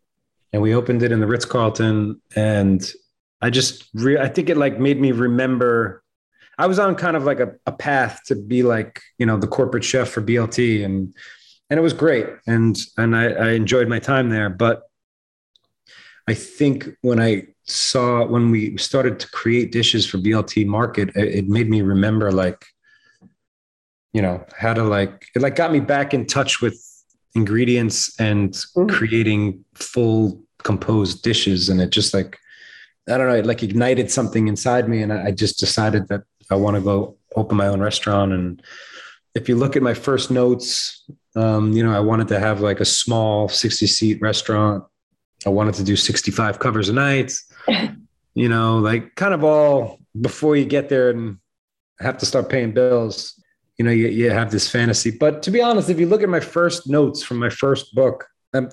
and 0.54 0.62
we 0.62 0.76
opened 0.76 1.04
it 1.04 1.12
in 1.12 1.20
the 1.20 1.28
Ritz 1.28 1.46
Carlton, 1.46 2.22
and 2.36 2.92
I 3.46 3.52
just 3.52 3.88
re- 3.94 4.18
I 4.18 4.28
think 4.28 4.50
it 4.50 4.58
like 4.58 4.80
made 4.80 5.00
me 5.00 5.12
remember. 5.12 6.02
I 6.58 6.66
was 6.66 6.80
on 6.80 6.96
kind 6.96 7.16
of 7.16 7.26
like 7.26 7.40
a, 7.40 7.54
a 7.68 7.72
path 7.72 8.22
to 8.26 8.36
be 8.36 8.64
like 8.64 9.02
you 9.20 9.26
know 9.28 9.38
the 9.38 9.48
corporate 9.48 9.84
chef 9.84 10.10
for 10.10 10.22
BLT, 10.24 10.84
and 10.84 11.14
and 11.70 11.78
it 11.78 11.84
was 11.84 11.94
great, 11.94 12.26
and 12.48 12.76
and 12.98 13.16
I, 13.16 13.26
I 13.26 13.50
enjoyed 13.52 13.88
my 13.88 14.00
time 14.00 14.32
there. 14.32 14.50
But 14.50 14.82
I 16.28 16.34
think 16.34 16.90
when 17.02 17.22
I 17.22 17.46
saw 17.66 18.26
when 18.26 18.50
we 18.50 18.78
started 18.78 19.20
to 19.20 19.30
create 19.30 19.72
dishes 19.72 20.08
for 20.08 20.18
BLT 20.18 20.66
Market, 20.66 21.10
it, 21.16 21.36
it 21.36 21.48
made 21.48 21.70
me 21.70 21.84
remember 21.84 22.32
like 22.32 22.66
you 24.12 24.24
know 24.24 24.44
how 24.58 24.74
to 24.74 24.84
like 24.84 25.28
it 25.36 25.44
like 25.44 25.56
got 25.56 25.72
me 25.72 25.82
back 25.82 26.16
in 26.16 26.26
touch 26.26 26.62
with 26.62 26.82
ingredients 27.36 28.20
and 28.20 28.54
mm. 28.76 28.90
creating 28.90 29.64
full 29.76 30.42
composed 30.64 31.22
dishes 31.22 31.70
and 31.70 31.80
it 31.80 31.92
just 31.92 32.12
like 32.12 32.40
I 33.08 33.18
don't 33.18 33.28
know, 33.28 33.36
it 33.36 33.46
like 33.46 33.64
ignited 33.64 34.10
something 34.10 34.48
inside 34.48 34.90
me. 34.90 35.02
And 35.02 35.14
I, 35.14 35.28
I 35.28 35.32
just 35.32 35.60
decided 35.60 36.08
that 36.08 36.24
I 36.50 36.56
want 36.56 36.76
to 36.76 36.82
go 36.82 37.18
open 37.36 37.58
my 37.58 37.68
own 37.68 37.80
restaurant. 37.80 38.34
And 38.34 38.62
if 39.36 39.50
you 39.50 39.56
look 39.56 39.76
at 39.76 39.84
my 39.84 39.94
first 39.94 40.32
notes, 40.32 41.06
um, 41.36 41.74
you 41.74 41.84
know, 41.84 41.96
I 41.96 42.00
wanted 42.00 42.28
to 42.30 42.40
have 42.40 42.62
like 42.62 42.80
a 42.80 42.86
small 42.86 43.48
60 43.48 43.86
seat 43.88 44.22
restaurant. 44.22 44.84
I 45.46 45.50
wanted 45.50 45.76
to 45.76 45.84
do 45.84 45.96
65 45.96 46.60
covers 46.60 46.90
a 46.90 46.94
night, 46.94 47.34
you 48.34 48.50
know, 48.50 48.80
like 48.80 49.16
kind 49.16 49.34
of 49.34 49.44
all 49.44 50.00
before 50.20 50.56
you 50.56 50.66
get 50.66 50.90
there 50.90 51.10
and 51.10 51.38
have 52.00 52.18
to 52.20 52.26
start 52.26 52.50
paying 52.50 52.72
bills. 52.72 53.40
You 53.78 53.86
know, 53.86 53.92
you, 53.92 54.08
you 54.08 54.32
have 54.32 54.52
this 54.52 54.70
fantasy. 54.70 55.12
But 55.12 55.44
to 55.44 55.52
be 55.52 55.62
honest, 55.62 55.90
if 55.90 56.00
you 56.00 56.08
look 56.08 56.24
at 56.24 56.30
my 56.30 56.40
first 56.40 56.88
notes 56.90 57.22
from 57.22 57.38
my 57.38 57.50
first 57.50 57.94
book, 57.94 58.26
um, 58.54 58.70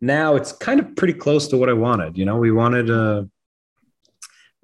now 0.00 0.36
it's 0.36 0.52
kind 0.52 0.78
of 0.78 0.94
pretty 0.94 1.14
close 1.14 1.48
to 1.48 1.56
what 1.56 1.68
I 1.68 1.72
wanted. 1.72 2.16
You 2.16 2.24
know, 2.24 2.36
we 2.36 2.52
wanted 2.52 2.88
a, 2.88 3.28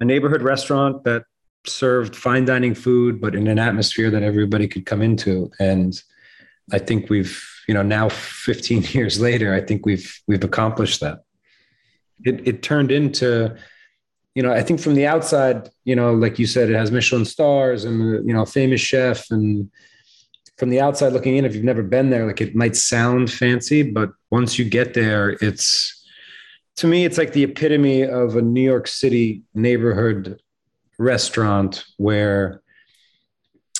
a 0.01 0.05
neighborhood 0.05 0.41
restaurant 0.41 1.03
that 1.03 1.23
served 1.65 2.15
fine 2.15 2.43
dining 2.43 2.73
food, 2.73 3.21
but 3.21 3.35
in 3.35 3.47
an 3.47 3.59
atmosphere 3.59 4.09
that 4.09 4.23
everybody 4.23 4.67
could 4.67 4.85
come 4.85 5.01
into. 5.01 5.51
And 5.59 6.01
I 6.71 6.79
think 6.79 7.09
we've, 7.09 7.39
you 7.67 7.75
know, 7.75 7.83
now 7.83 8.09
15 8.09 8.83
years 8.91 9.21
later, 9.21 9.53
I 9.53 9.61
think 9.61 9.85
we've 9.85 10.21
we've 10.27 10.43
accomplished 10.43 10.99
that. 11.01 11.19
It 12.25 12.47
it 12.47 12.63
turned 12.63 12.91
into, 12.91 13.55
you 14.33 14.41
know, 14.43 14.51
I 14.51 14.63
think 14.63 14.79
from 14.79 14.95
the 14.95 15.05
outside, 15.05 15.69
you 15.85 15.95
know, 15.95 16.13
like 16.13 16.39
you 16.39 16.47
said, 16.47 16.69
it 16.69 16.75
has 16.75 16.91
Michelin 16.91 17.25
stars 17.25 17.85
and 17.85 18.27
you 18.27 18.33
know, 18.33 18.43
famous 18.45 18.81
chef. 18.81 19.29
And 19.29 19.69
from 20.57 20.69
the 20.69 20.81
outside 20.81 21.13
looking 21.13 21.37
in, 21.37 21.45
if 21.45 21.53
you've 21.53 21.63
never 21.63 21.83
been 21.83 22.09
there, 22.09 22.25
like 22.25 22.41
it 22.41 22.55
might 22.55 22.75
sound 22.75 23.31
fancy, 23.31 23.83
but 23.83 24.11
once 24.31 24.57
you 24.57 24.65
get 24.65 24.95
there, 24.95 25.37
it's 25.41 26.00
to 26.81 26.87
me, 26.87 27.05
it's 27.05 27.19
like 27.19 27.33
the 27.33 27.43
epitome 27.43 28.01
of 28.01 28.35
a 28.35 28.41
New 28.41 28.63
York 28.63 28.87
City 28.87 29.43
neighborhood 29.53 30.41
restaurant 30.97 31.85
where 31.97 32.63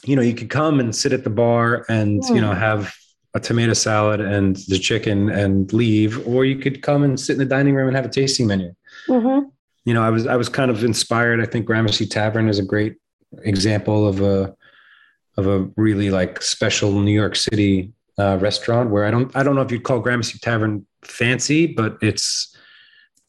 you 0.06 0.16
know 0.16 0.22
you 0.22 0.36
could 0.36 0.52
come 0.52 0.80
and 0.80 0.96
sit 0.96 1.12
at 1.12 1.24
the 1.24 1.30
bar 1.32 1.84
and 1.90 2.24
you 2.26 2.40
know 2.40 2.54
have 2.54 2.94
a 3.34 3.40
tomato 3.40 3.74
salad 3.74 4.22
and 4.22 4.58
the 4.68 4.78
chicken 4.78 5.30
and 5.30 5.74
leave 5.74 6.28
or 6.28 6.46
you 6.46 6.58
could 6.58 6.84
come 6.84 7.02
and 7.02 7.20
sit 7.20 7.34
in 7.34 7.40
the 7.40 7.46
dining 7.46 7.74
room 7.74 7.88
and 7.88 7.96
have 7.96 8.06
a 8.06 8.10
tasting 8.10 8.46
menu. 8.46 8.72
Mm-hmm. 9.08 9.48
you 9.86 9.94
know 9.96 10.04
i 10.04 10.12
was 10.12 10.28
i 10.28 10.36
was 10.36 10.48
kind 10.48 10.70
of 10.70 10.84
inspired. 10.84 11.42
I 11.42 11.46
think 11.46 11.66
gramercy 11.66 12.06
tavern 12.06 12.50
is 12.50 12.60
a 12.60 12.64
great 12.74 12.98
example 13.44 14.08
of 14.08 14.22
a 14.22 14.56
of 15.38 15.48
a 15.48 15.68
really 15.76 16.12
like 16.12 16.44
special 16.44 16.92
new 17.00 17.18
york 17.22 17.36
city 17.36 17.92
uh, 18.20 18.38
restaurant 18.40 18.92
where 18.92 19.06
i 19.06 19.12
don't 19.12 19.36
i 19.36 19.42
don't 19.42 19.56
know 19.56 19.62
if 19.64 19.72
you'd 19.72 19.84
call 19.90 20.00
gramercy 20.00 20.38
tavern 20.40 20.86
fancy 21.04 21.66
but 21.66 21.98
it's 22.02 22.56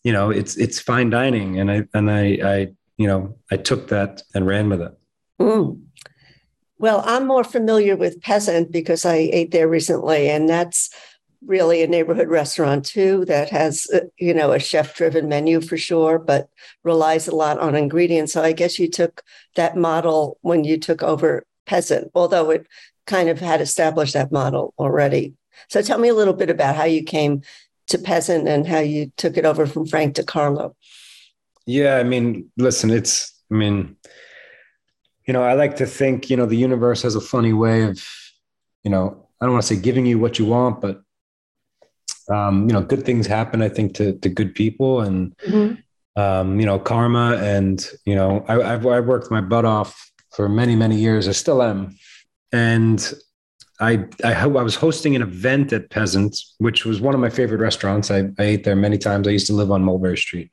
you 0.04 0.12
know 0.12 0.30
it's 0.30 0.56
it's 0.56 0.80
fine 0.80 1.10
dining. 1.10 1.58
And 1.58 1.70
i 1.70 1.82
and 1.94 2.10
i 2.10 2.38
i 2.44 2.68
you 2.96 3.06
know 3.06 3.36
i 3.50 3.56
took 3.56 3.88
that 3.88 4.22
and 4.34 4.46
ran 4.46 4.68
with 4.68 4.82
it. 4.82 4.92
Mm. 5.40 5.82
Well, 6.78 7.02
I'm 7.06 7.26
more 7.26 7.44
familiar 7.44 7.96
with 7.96 8.20
Peasant 8.20 8.72
because 8.72 9.04
I 9.04 9.14
ate 9.14 9.52
there 9.52 9.68
recently, 9.68 10.28
and 10.28 10.48
that's 10.48 10.90
really 11.46 11.82
a 11.82 11.86
neighborhood 11.86 12.28
restaurant 12.28 12.84
too 12.84 13.24
that 13.26 13.50
has 13.50 13.86
uh, 13.92 14.00
you 14.16 14.32
know 14.34 14.52
a 14.52 14.58
chef 14.58 14.94
driven 14.94 15.28
menu 15.28 15.60
for 15.60 15.76
sure 15.76 16.16
but 16.18 16.48
relies 16.84 17.26
a 17.26 17.34
lot 17.34 17.58
on 17.58 17.74
ingredients. 17.74 18.32
So 18.32 18.42
i 18.42 18.52
guess 18.52 18.78
you 18.78 18.88
took 18.88 19.22
that 19.56 19.76
model 19.76 20.38
when 20.42 20.62
you 20.62 20.78
took 20.78 21.02
over 21.02 21.44
peasant 21.66 22.10
although 22.14 22.50
it 22.50 22.66
kind 23.06 23.28
of 23.28 23.40
had 23.40 23.60
established 23.60 24.14
that 24.14 24.32
model 24.32 24.74
already. 24.78 25.34
So 25.68 25.82
tell 25.82 25.98
me 25.98 26.08
a 26.08 26.14
little 26.14 26.34
bit 26.34 26.50
about 26.50 26.76
how 26.76 26.84
you 26.84 27.02
came 27.02 27.42
to 27.88 27.98
peasant 27.98 28.48
and 28.48 28.66
how 28.66 28.78
you 28.78 29.12
took 29.16 29.36
it 29.36 29.44
over 29.44 29.66
from 29.66 29.86
frank 29.86 30.16
DeCarlo. 30.16 30.74
yeah 31.66 31.96
i 31.96 32.02
mean 32.02 32.50
listen 32.56 32.90
it's 32.90 33.42
i 33.50 33.54
mean 33.54 33.96
you 35.26 35.32
know, 35.32 35.42
I 35.42 35.54
like 35.54 35.76
to 35.76 35.86
think, 35.86 36.30
you 36.30 36.36
know, 36.36 36.46
the 36.46 36.56
universe 36.56 37.02
has 37.02 37.14
a 37.14 37.20
funny 37.20 37.52
way 37.52 37.82
of, 37.82 38.04
you 38.82 38.90
know, 38.90 39.28
I 39.40 39.44
don't 39.44 39.52
want 39.52 39.64
to 39.64 39.74
say 39.74 39.80
giving 39.80 40.06
you 40.06 40.18
what 40.18 40.38
you 40.38 40.46
want, 40.46 40.80
but 40.80 41.02
um, 42.28 42.68
you 42.68 42.72
know, 42.72 42.82
good 42.82 43.04
things 43.04 43.26
happen, 43.26 43.62
I 43.62 43.68
think, 43.68 43.94
to 43.94 44.18
to 44.18 44.28
good 44.28 44.54
people 44.54 45.00
and 45.00 45.36
mm-hmm. 45.38 46.20
um, 46.20 46.60
you 46.60 46.66
know, 46.66 46.78
karma 46.78 47.36
and 47.40 47.84
you 48.04 48.14
know, 48.14 48.44
I, 48.48 48.74
I've 48.74 48.86
I 48.86 49.00
worked 49.00 49.30
my 49.30 49.40
butt 49.40 49.64
off 49.64 50.10
for 50.30 50.48
many, 50.48 50.76
many 50.76 50.96
years. 50.96 51.28
I 51.28 51.32
still 51.32 51.62
am. 51.62 51.96
And 52.52 53.12
I 53.82 54.06
I, 54.24 54.32
I 54.44 54.46
was 54.46 54.76
hosting 54.76 55.16
an 55.16 55.22
event 55.22 55.72
at 55.72 55.90
Peasants, 55.90 56.54
which 56.58 56.84
was 56.84 57.00
one 57.00 57.14
of 57.14 57.20
my 57.20 57.30
favorite 57.30 57.60
restaurants. 57.60 58.10
I, 58.10 58.20
I 58.38 58.44
ate 58.52 58.64
there 58.64 58.76
many 58.76 58.96
times. 58.96 59.26
I 59.26 59.32
used 59.32 59.48
to 59.48 59.52
live 59.52 59.70
on 59.70 59.84
Mulberry 59.84 60.16
Street. 60.16 60.50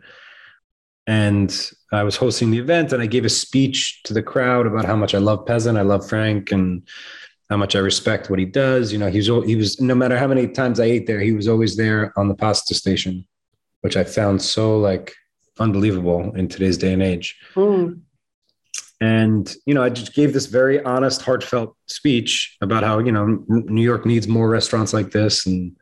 And 1.06 1.50
I 1.92 2.04
was 2.04 2.16
hosting 2.16 2.52
the 2.52 2.60
event 2.60 2.94
and 2.94 3.02
I 3.02 3.08
gave 3.08 3.26
a 3.26 3.30
speech 3.30 4.04
to 4.04 4.14
the 4.14 4.22
crowd 4.22 4.68
about 4.68 4.86
how 4.86 4.96
much 4.96 5.16
I 5.16 5.18
love 5.18 5.46
Peasant, 5.46 5.78
I 5.78 5.82
love 5.82 6.08
Frank, 6.08 6.52
and 6.52 6.88
how 7.50 7.58
much 7.58 7.76
I 7.76 7.80
respect 7.80 8.30
what 8.30 8.38
he 8.38 8.46
does. 8.46 8.92
You 8.92 9.00
know, 9.00 9.10
he 9.10 9.18
was 9.18 9.46
he 9.46 9.56
was 9.56 9.80
no 9.80 9.96
matter 9.96 10.18
how 10.18 10.28
many 10.28 10.48
times 10.48 10.80
I 10.80 10.86
ate 10.86 11.08
there, 11.08 11.20
he 11.20 11.32
was 11.32 11.48
always 11.48 11.76
there 11.76 12.14
on 12.18 12.28
the 12.28 12.36
pasta 12.36 12.76
station, 12.76 13.28
which 13.82 13.98
I 13.98 14.04
found 14.04 14.42
so 14.42 14.78
like 14.78 15.14
unbelievable 15.60 16.32
in 16.36 16.48
today's 16.48 16.78
day 16.78 16.94
and 16.94 17.04
age. 17.04 17.38
Mm. 17.56 18.02
And 19.02 19.54
you 19.66 19.74
know, 19.74 19.84
I 19.84 19.90
just 19.90 20.14
gave 20.14 20.34
this 20.34 20.48
very 20.48 20.84
honest, 20.84 21.22
heartfelt 21.22 21.76
speech 21.88 22.58
about 22.62 22.84
how 22.84 23.00
you 23.00 23.12
know 23.12 23.44
New 23.48 23.82
York 23.82 24.06
needs 24.06 24.28
more 24.28 24.50
restaurants 24.50 24.94
like 24.94 25.12
this, 25.12 25.46
and 25.46 25.76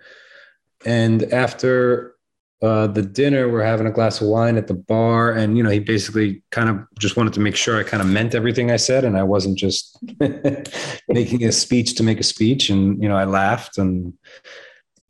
and 0.85 1.23
after 1.33 2.17
uh, 2.61 2.87
the 2.87 3.03
dinner, 3.03 3.49
we're 3.49 3.63
having 3.63 3.85
a 3.85 3.91
glass 3.91 4.19
of 4.19 4.27
wine 4.27 4.57
at 4.57 4.67
the 4.67 4.73
bar, 4.73 5.31
and 5.31 5.57
you 5.57 5.63
know, 5.63 5.69
he 5.69 5.79
basically 5.79 6.41
kind 6.51 6.69
of 6.69 6.79
just 6.99 7.15
wanted 7.15 7.33
to 7.33 7.39
make 7.39 7.55
sure 7.55 7.79
I 7.79 7.83
kind 7.83 8.01
of 8.01 8.07
meant 8.09 8.33
everything 8.33 8.71
I 8.71 8.77
said, 8.77 9.03
and 9.03 9.17
I 9.17 9.23
wasn't 9.23 9.57
just 9.57 9.97
making 11.07 11.43
a 11.43 11.51
speech 11.51 11.95
to 11.95 12.03
make 12.03 12.19
a 12.19 12.23
speech. 12.23 12.69
And 12.69 13.01
you 13.01 13.09
know, 13.09 13.17
I 13.17 13.25
laughed, 13.25 13.77
and 13.77 14.13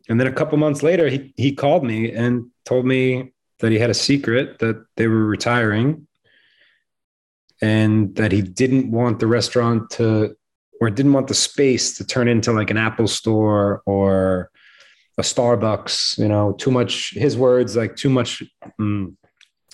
and 0.09 0.19
then 0.19 0.27
a 0.27 0.31
couple 0.31 0.57
months 0.57 0.83
later, 0.83 1.09
he 1.09 1.33
he 1.37 1.53
called 1.53 1.83
me 1.83 2.11
and 2.11 2.49
told 2.65 2.85
me 2.85 3.31
that 3.59 3.71
he 3.71 3.79
had 3.79 3.89
a 3.89 3.95
secret 3.95 4.59
that 4.59 4.85
they 4.95 5.07
were 5.07 5.25
retiring, 5.25 6.06
and 7.61 8.15
that 8.15 8.31
he 8.31 8.41
didn't 8.41 8.91
want 8.91 9.19
the 9.19 9.27
restaurant 9.27 9.89
to, 9.91 10.35
or 10.79 10.89
didn't 10.89 11.13
want 11.13 11.27
the 11.27 11.33
space 11.33 11.97
to 11.97 12.05
turn 12.05 12.27
into 12.27 12.51
like 12.51 12.69
an 12.69 12.77
Apple 12.77 13.07
store 13.07 13.81
or 13.85 14.51
a 15.17 15.23
Starbucks, 15.23 16.19
you 16.19 16.27
know, 16.27 16.53
too 16.53 16.69
much, 16.69 17.13
his 17.15 17.35
words, 17.35 17.75
like 17.75 17.95
too 17.95 18.09
much, 18.09 18.43
um, 18.79 19.17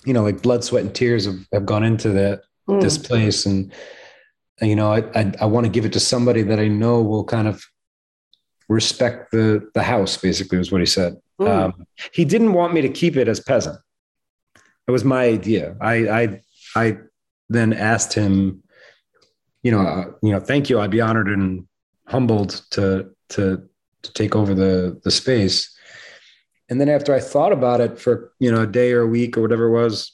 you 0.06 0.14
know, 0.14 0.22
like 0.22 0.40
blood, 0.40 0.64
sweat, 0.64 0.84
and 0.84 0.94
tears 0.94 1.26
have, 1.26 1.46
have 1.52 1.66
gone 1.66 1.84
into 1.84 2.08
that, 2.10 2.42
mm. 2.66 2.80
this 2.80 2.96
place. 2.96 3.44
And, 3.44 3.70
and, 4.60 4.70
you 4.70 4.76
know, 4.76 4.90
I, 4.90 5.00
I, 5.14 5.32
I 5.42 5.44
want 5.44 5.66
to 5.66 5.70
give 5.70 5.84
it 5.84 5.92
to 5.92 6.00
somebody 6.00 6.42
that 6.42 6.58
I 6.58 6.68
know 6.68 7.02
will 7.02 7.24
kind 7.24 7.46
of 7.46 7.62
respect 8.70 9.32
the, 9.32 9.68
the 9.74 9.82
house, 9.82 10.16
basically, 10.16 10.56
was 10.56 10.72
what 10.72 10.80
he 10.80 10.86
said. 10.86 11.16
Mm. 11.38 11.48
Um, 11.48 11.86
he 12.12 12.24
didn't 12.24 12.54
want 12.54 12.72
me 12.72 12.80
to 12.80 12.88
keep 12.88 13.16
it 13.16 13.28
as 13.28 13.40
peasant. 13.40 13.78
It 14.86 14.90
was 14.90 15.04
my 15.04 15.24
idea. 15.24 15.76
I, 15.80 15.94
I, 16.08 16.40
I 16.74 16.96
then 17.48 17.72
asked 17.72 18.14
him, 18.14 18.62
you 19.62 19.70
know, 19.70 19.80
uh, 19.80 20.04
you 20.22 20.32
know, 20.32 20.40
thank 20.40 20.68
you. 20.68 20.80
I'd 20.80 20.90
be 20.90 21.00
honored 21.00 21.28
and 21.28 21.66
humbled 22.06 22.62
to, 22.72 23.10
to, 23.30 23.62
to 24.04 24.12
take 24.12 24.36
over 24.36 24.54
the 24.54 25.00
the 25.02 25.10
space. 25.10 25.74
And 26.68 26.80
then 26.80 26.88
after 26.88 27.14
I 27.14 27.20
thought 27.20 27.52
about 27.52 27.80
it 27.80 27.98
for 27.98 28.32
you 28.38 28.50
know 28.50 28.62
a 28.62 28.66
day 28.66 28.92
or 28.92 29.02
a 29.02 29.06
week 29.06 29.36
or 29.36 29.42
whatever 29.42 29.66
it 29.66 29.82
was, 29.82 30.12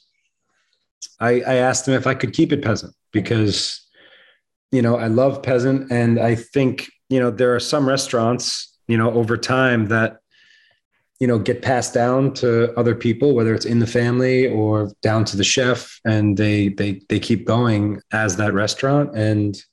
I, 1.19 1.41
I 1.41 1.55
asked 1.55 1.87
him 1.87 1.93
if 1.93 2.07
I 2.07 2.15
could 2.15 2.33
keep 2.33 2.51
it 2.51 2.63
peasant 2.63 2.93
because 3.11 3.85
you 4.71 4.81
know 4.81 4.97
I 4.97 5.07
love 5.07 5.43
peasant 5.43 5.91
and 5.91 6.19
I 6.19 6.35
think 6.35 6.89
you 7.09 7.19
know 7.19 7.31
there 7.31 7.55
are 7.55 7.59
some 7.59 7.87
restaurants 7.87 8.77
you 8.87 8.97
know 8.97 9.11
over 9.11 9.37
time 9.37 9.87
that 9.87 10.17
you 11.21 11.27
know 11.27 11.39
get 11.39 11.61
passed 11.61 11.93
down 11.93 12.33
to 12.33 12.77
other 12.77 12.95
people 12.95 13.35
whether 13.35 13.53
it's 13.53 13.65
in 13.65 13.79
the 13.79 13.87
family 13.87 14.47
or 14.47 14.91
down 15.01 15.23
to 15.23 15.37
the 15.37 15.43
chef 15.43 15.99
and 16.03 16.35
they 16.35 16.69
they 16.69 16.99
they 17.07 17.19
keep 17.19 17.45
going 17.45 18.01
as 18.11 18.35
that 18.35 18.53
restaurant 18.53 19.15
and 19.15 19.63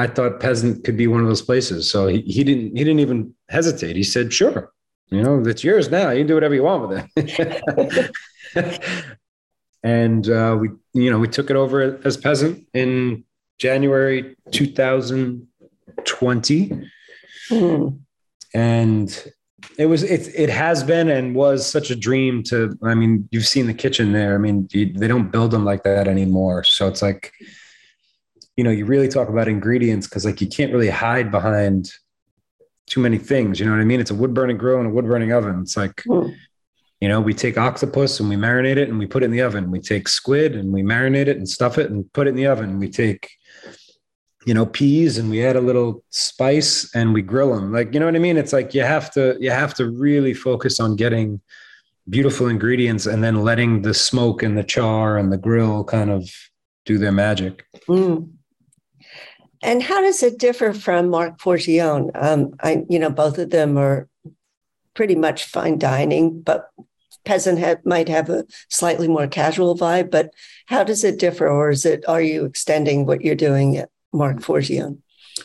I 0.00 0.06
thought 0.06 0.40
peasant 0.40 0.82
could 0.84 0.96
be 0.96 1.06
one 1.06 1.20
of 1.20 1.26
those 1.26 1.42
places. 1.42 1.90
So 1.90 2.06
he, 2.06 2.22
he 2.22 2.42
didn't 2.42 2.74
he 2.76 2.84
didn't 2.84 3.00
even 3.00 3.34
hesitate. 3.50 3.96
He 3.96 4.02
said, 4.02 4.32
"Sure, 4.32 4.72
you 5.10 5.22
know, 5.22 5.42
it's 5.46 5.62
yours 5.62 5.90
now. 5.90 6.08
You 6.10 6.20
can 6.20 6.28
do 6.28 6.34
whatever 6.34 6.54
you 6.54 6.62
want 6.62 6.88
with 6.88 7.06
it." 7.16 8.10
and 9.82 10.28
uh, 10.28 10.56
we 10.58 10.70
you 10.94 11.10
know 11.10 11.18
we 11.18 11.28
took 11.28 11.50
it 11.50 11.56
over 11.56 12.00
as 12.04 12.16
peasant 12.16 12.66
in 12.72 13.24
January 13.58 14.36
2020, 14.52 16.88
mm. 17.50 17.98
and 18.54 19.32
it 19.78 19.86
was 19.86 20.02
it 20.02 20.32
it 20.34 20.50
has 20.50 20.82
been 20.82 21.08
and 21.08 21.34
was 21.34 21.66
such 21.66 21.90
a 21.90 21.96
dream 21.96 22.42
to. 22.44 22.76
I 22.82 22.94
mean, 22.94 23.28
you've 23.30 23.46
seen 23.46 23.66
the 23.66 23.74
kitchen 23.74 24.12
there. 24.12 24.34
I 24.34 24.38
mean, 24.38 24.68
you, 24.72 24.92
they 24.92 25.08
don't 25.08 25.30
build 25.30 25.50
them 25.50 25.64
like 25.64 25.82
that 25.84 26.08
anymore. 26.08 26.64
So 26.64 26.88
it's 26.88 27.02
like 27.02 27.32
you 28.56 28.64
know, 28.64 28.70
you 28.70 28.84
really 28.84 29.08
talk 29.08 29.28
about 29.28 29.48
ingredients 29.48 30.06
because 30.06 30.24
like 30.24 30.40
you 30.40 30.46
can't 30.46 30.72
really 30.72 30.90
hide 30.90 31.30
behind 31.30 31.90
too 32.86 33.00
many 33.00 33.16
things. 33.16 33.58
You 33.58 33.66
know 33.66 33.72
what 33.72 33.80
I 33.80 33.84
mean? 33.84 34.00
It's 34.00 34.10
a 34.10 34.14
wood 34.14 34.34
burning 34.34 34.58
grill 34.58 34.78
and 34.78 34.88
a 34.88 34.90
wood 34.90 35.06
burning 35.06 35.32
oven. 35.32 35.60
It's 35.62 35.76
like, 35.76 35.96
mm. 36.06 36.34
You 37.00 37.08
know, 37.08 37.20
we 37.20 37.32
take 37.32 37.56
octopus 37.56 38.20
and 38.20 38.28
we 38.28 38.36
marinate 38.36 38.76
it 38.76 38.90
and 38.90 38.98
we 38.98 39.06
put 39.06 39.22
it 39.22 39.26
in 39.26 39.30
the 39.30 39.40
oven. 39.40 39.70
We 39.70 39.80
take 39.80 40.06
squid 40.06 40.54
and 40.54 40.70
we 40.70 40.82
marinate 40.82 41.28
it 41.28 41.38
and 41.38 41.48
stuff 41.48 41.78
it 41.78 41.90
and 41.90 42.12
put 42.12 42.26
it 42.26 42.30
in 42.30 42.36
the 42.36 42.46
oven. 42.46 42.78
We 42.78 42.90
take, 42.90 43.30
you 44.46 44.54
know, 44.54 44.66
peas 44.66 45.18
and 45.18 45.28
we 45.28 45.44
add 45.44 45.56
a 45.56 45.60
little 45.60 46.02
spice 46.10 46.94
and 46.94 47.12
we 47.12 47.22
grill 47.22 47.54
them. 47.54 47.72
Like, 47.72 47.92
you 47.92 48.00
know 48.00 48.06
what 48.06 48.16
I 48.16 48.20
mean? 48.20 48.38
It's 48.38 48.52
like 48.52 48.74
you 48.74 48.82
have 48.82 49.10
to 49.12 49.36
you 49.38 49.50
have 49.50 49.74
to 49.74 49.90
really 49.90 50.34
focus 50.34 50.80
on 50.80 50.96
getting 50.96 51.40
beautiful 52.08 52.48
ingredients 52.48 53.06
and 53.06 53.22
then 53.22 53.42
letting 53.42 53.82
the 53.82 53.94
smoke 53.94 54.42
and 54.42 54.56
the 54.56 54.64
char 54.64 55.18
and 55.18 55.32
the 55.32 55.38
grill 55.38 55.84
kind 55.84 56.10
of 56.10 56.28
do 56.86 56.98
their 56.98 57.12
magic. 57.12 57.64
Mm. 57.86 58.30
And 59.62 59.82
how 59.82 60.00
does 60.00 60.22
it 60.22 60.38
differ 60.38 60.72
from 60.72 61.10
Marc 61.10 61.38
Forgione? 61.38 62.10
Um, 62.14 62.54
I, 62.62 62.84
you 62.88 62.98
know, 62.98 63.10
both 63.10 63.36
of 63.36 63.50
them 63.50 63.76
are 63.76 64.08
pretty 64.94 65.14
much 65.14 65.44
fine 65.44 65.78
dining, 65.78 66.40
but 66.40 66.70
peasant 67.26 67.58
have, 67.58 67.84
might 67.84 68.08
have 68.08 68.30
a 68.30 68.46
slightly 68.70 69.06
more 69.06 69.26
casual 69.26 69.76
vibe. 69.76 70.10
But 70.10 70.32
how 70.66 70.82
does 70.82 71.04
it 71.04 71.18
differ, 71.18 71.46
or 71.46 71.68
is 71.68 71.84
it 71.84 72.08
are 72.08 72.22
you 72.22 72.46
extending 72.46 73.04
what 73.04 73.20
you're 73.20 73.34
doing 73.34 73.84
Marc 74.12 74.38
Forgione? 74.38 74.98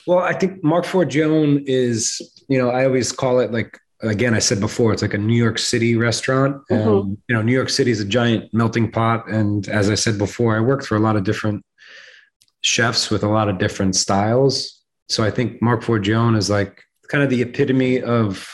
Well, 0.07 0.19
I 0.19 0.33
think 0.33 0.63
Marc 0.63 0.85
Forgione 0.85 1.63
is, 1.65 2.21
you 2.47 2.57
know, 2.57 2.69
I 2.69 2.85
always 2.85 3.11
call 3.11 3.39
it 3.39 3.51
like 3.51 3.79
again, 4.01 4.33
I 4.33 4.39
said 4.39 4.59
before, 4.59 4.93
it's 4.93 5.01
like 5.01 5.13
a 5.13 5.17
New 5.17 5.35
York 5.35 5.57
City 5.57 5.95
restaurant. 5.95 6.61
Mm-hmm. 6.69 6.89
Um, 6.89 7.17
you 7.27 7.35
know, 7.35 7.41
New 7.41 7.53
York 7.53 7.69
City 7.69 7.91
is 7.91 7.99
a 7.99 8.05
giant 8.05 8.53
melting 8.53 8.91
pot, 8.91 9.29
and 9.29 9.67
as 9.67 9.89
I 9.89 9.95
said 9.95 10.17
before, 10.17 10.55
I 10.55 10.59
worked 10.59 10.85
for 10.85 10.95
a 10.95 10.99
lot 10.99 11.15
of 11.15 11.23
different 11.23 11.65
chefs 12.61 13.09
with 13.09 13.23
a 13.23 13.29
lot 13.29 13.47
of 13.47 13.57
different 13.57 13.95
styles. 13.95 14.81
So 15.07 15.23
I 15.23 15.31
think 15.31 15.61
Marc 15.61 15.81
Forgione 15.81 16.35
is 16.35 16.49
like 16.49 16.81
kind 17.09 17.23
of 17.23 17.29
the 17.29 17.41
epitome 17.41 18.01
of 18.01 18.49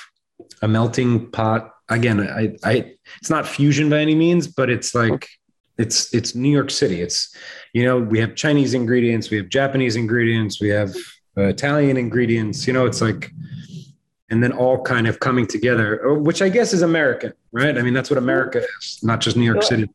a 0.62 0.68
melting 0.68 1.32
pot. 1.32 1.72
Again, 1.90 2.20
I, 2.20 2.56
I, 2.64 2.94
it's 3.20 3.30
not 3.30 3.48
fusion 3.48 3.90
by 3.90 4.00
any 4.00 4.16
means, 4.16 4.48
but 4.48 4.70
it's 4.70 4.94
like 4.94 5.28
it's 5.78 6.14
it's 6.14 6.36
New 6.36 6.52
York 6.52 6.70
City. 6.70 7.02
It's 7.02 7.36
you 7.74 7.86
know 7.86 8.00
we 8.00 8.20
have 8.20 8.36
Chinese 8.36 8.74
ingredients, 8.74 9.30
we 9.30 9.38
have 9.38 9.50
Japanese 9.50 9.96
ingredients, 9.96 10.62
we 10.62 10.70
have 10.70 10.96
uh, 11.38 11.44
Italian 11.44 11.98
ingredients. 11.98 12.68
You 12.68 12.74
know, 12.74 12.86
it's 12.86 13.02
like 13.02 13.32
and 14.32 14.42
then 14.42 14.54
all 14.54 14.82
kind 14.82 15.08
of 15.08 15.20
coming 15.20 15.46
together, 15.46 16.14
which 16.16 16.42
I 16.42 16.48
guess 16.48 16.74
is 16.74 16.82
American, 16.82 17.34
right? 17.52 17.78
I 17.78 17.82
mean, 17.82 17.94
that's 17.94 18.10
what 18.10 18.18
America 18.18 18.64
is, 18.80 19.00
not 19.04 19.20
just 19.20 19.36
New 19.36 19.44
York 19.44 19.62
City. 19.62 19.90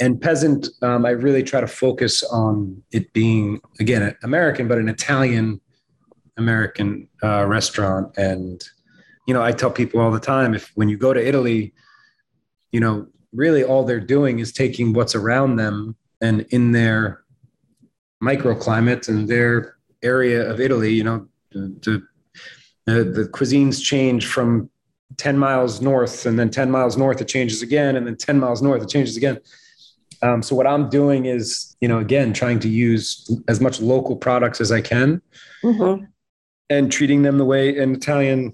And 0.00 0.20
peasant, 0.20 0.68
um, 0.82 1.06
I 1.06 1.10
really 1.10 1.42
try 1.42 1.62
to 1.62 1.66
focus 1.66 2.22
on 2.22 2.82
it 2.92 3.10
being 3.14 3.60
again 3.80 4.14
American, 4.22 4.68
but 4.68 4.78
an 4.78 4.88
Italian 4.88 5.60
American 6.36 7.08
uh, 7.22 7.46
restaurant. 7.46 8.16
And 8.18 8.62
you 9.26 9.34
know, 9.34 9.42
I 9.42 9.52
tell 9.52 9.70
people 9.70 10.00
all 10.00 10.10
the 10.10 10.20
time, 10.20 10.54
if 10.54 10.70
when 10.74 10.88
you 10.88 10.98
go 10.98 11.12
to 11.14 11.26
Italy, 11.26 11.72
you 12.72 12.80
know, 12.80 13.06
really 13.32 13.64
all 13.64 13.84
they're 13.84 14.00
doing 14.00 14.40
is 14.40 14.52
taking 14.52 14.92
what's 14.92 15.14
around 15.14 15.56
them 15.56 15.96
and 16.20 16.42
in 16.50 16.72
their 16.72 17.22
microclimate 18.22 19.08
and 19.08 19.28
their 19.28 19.76
area 20.02 20.48
of 20.48 20.60
Italy, 20.60 20.92
you 20.92 21.04
know, 21.04 21.26
to 21.52 22.02
the, 22.86 23.04
the 23.04 23.28
cuisines 23.28 23.82
change 23.82 24.26
from 24.26 24.70
10 25.16 25.36
miles 25.36 25.80
north 25.80 26.26
and 26.26 26.38
then 26.38 26.50
10 26.50 26.70
miles 26.70 26.96
north 26.96 27.20
it 27.20 27.28
changes 27.28 27.62
again 27.62 27.96
and 27.96 28.06
then 28.06 28.16
10 28.16 28.38
miles 28.38 28.62
north 28.62 28.82
it 28.82 28.88
changes 28.88 29.16
again 29.16 29.38
um, 30.22 30.42
so 30.42 30.54
what 30.54 30.66
i'm 30.66 30.88
doing 30.88 31.26
is 31.26 31.76
you 31.80 31.88
know 31.88 31.98
again 31.98 32.32
trying 32.32 32.58
to 32.60 32.68
use 32.68 33.30
as 33.48 33.60
much 33.60 33.80
local 33.80 34.16
products 34.16 34.60
as 34.60 34.70
i 34.70 34.80
can 34.80 35.20
mm-hmm. 35.62 36.04
and 36.68 36.92
treating 36.92 37.22
them 37.22 37.38
the 37.38 37.44
way 37.44 37.76
an 37.78 37.94
italian 37.94 38.52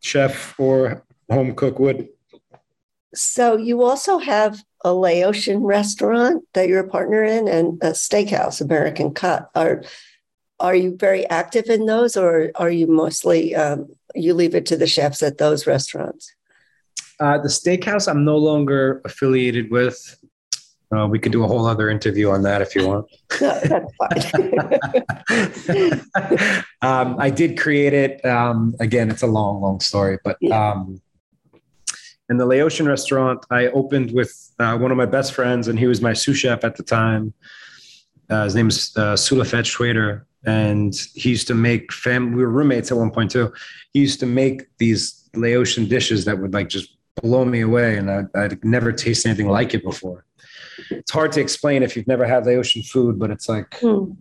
chef 0.00 0.58
or 0.58 1.04
home 1.30 1.54
cook 1.54 1.78
would 1.78 2.08
so 3.14 3.56
you 3.56 3.82
also 3.82 4.18
have 4.18 4.62
a 4.84 4.92
laotian 4.92 5.62
restaurant 5.62 6.44
that 6.54 6.68
you're 6.68 6.80
a 6.80 6.88
partner 6.88 7.22
in 7.22 7.48
and 7.48 7.78
a 7.82 7.90
steakhouse 7.90 8.60
american 8.60 9.12
cut 9.12 9.50
are 9.54 9.82
are 10.58 10.74
you 10.74 10.96
very 10.96 11.28
active 11.28 11.66
in 11.66 11.86
those 11.86 12.16
or 12.16 12.50
are 12.54 12.70
you 12.70 12.86
mostly 12.86 13.54
um, 13.54 13.88
you 14.14 14.34
leave 14.34 14.54
it 14.54 14.66
to 14.66 14.76
the 14.76 14.86
chefs 14.86 15.22
at 15.22 15.38
those 15.38 15.66
restaurants 15.66 16.34
uh, 17.20 17.38
the 17.38 17.48
steakhouse 17.48 18.08
i'm 18.08 18.24
no 18.24 18.36
longer 18.36 19.00
affiliated 19.04 19.70
with 19.70 20.16
uh, 20.92 21.06
we 21.06 21.20
could 21.20 21.30
do 21.30 21.44
a 21.44 21.46
whole 21.46 21.66
other 21.66 21.88
interview 21.88 22.30
on 22.30 22.42
that 22.42 22.60
if 22.60 22.74
you 22.74 22.88
want. 22.88 23.06
no, 23.40 23.60
that's 23.60 24.30
fine. 24.30 26.02
um, 26.82 27.14
I 27.16 27.30
did 27.30 27.56
create 27.56 27.92
it. 27.92 28.24
Um, 28.24 28.74
again, 28.80 29.08
it's 29.08 29.22
a 29.22 29.28
long, 29.28 29.60
long 29.60 29.78
story, 29.78 30.18
but 30.24 30.36
yeah. 30.40 30.82
In 32.30 32.36
the 32.36 32.46
Laotian 32.46 32.86
restaurant, 32.86 33.44
I 33.50 33.66
opened 33.68 34.12
with 34.12 34.52
uh, 34.60 34.78
one 34.78 34.92
of 34.92 34.96
my 34.96 35.04
best 35.04 35.34
friends, 35.34 35.66
and 35.66 35.76
he 35.76 35.88
was 35.88 36.00
my 36.00 36.12
sous 36.12 36.38
chef 36.38 36.62
at 36.62 36.76
the 36.76 36.84
time. 36.84 37.34
Uh, 38.30 38.44
his 38.44 38.54
name 38.54 38.68
is 38.68 38.92
uh, 38.96 39.14
Soulayphet 39.14 39.64
Schwader, 39.64 40.22
and 40.44 40.94
he 41.14 41.30
used 41.30 41.48
to 41.48 41.54
make 41.54 41.92
fam. 41.92 42.30
We 42.30 42.42
were 42.44 42.50
roommates 42.50 42.92
at 42.92 42.96
one 42.96 43.10
point 43.10 43.32
too. 43.32 43.52
He 43.92 43.98
used 43.98 44.20
to 44.20 44.26
make 44.26 44.68
these 44.78 45.28
Laotian 45.34 45.88
dishes 45.88 46.24
that 46.26 46.38
would 46.38 46.54
like 46.54 46.68
just 46.68 46.96
blow 47.20 47.44
me 47.44 47.62
away, 47.62 47.96
and 47.96 48.08
I, 48.08 48.22
I'd 48.36 48.64
never 48.64 48.92
tasted 48.92 49.30
anything 49.30 49.48
like 49.48 49.74
it 49.74 49.82
before. 49.82 50.24
It's 50.88 51.10
hard 51.10 51.32
to 51.32 51.40
explain 51.40 51.82
if 51.82 51.96
you've 51.96 52.06
never 52.06 52.24
had 52.24 52.46
Laotian 52.46 52.84
food, 52.84 53.18
but 53.18 53.30
it's 53.30 53.48
like. 53.48 53.76
Hmm. 53.80 54.12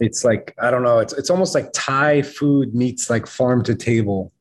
It's 0.00 0.24
like 0.24 0.54
I 0.58 0.70
don't 0.70 0.82
know. 0.82 0.98
It's 0.98 1.12
it's 1.12 1.28
almost 1.28 1.54
like 1.54 1.68
Thai 1.74 2.22
food 2.22 2.74
meets 2.74 3.10
like 3.10 3.26
farm 3.26 3.62
to 3.64 3.74
table. 3.74 4.32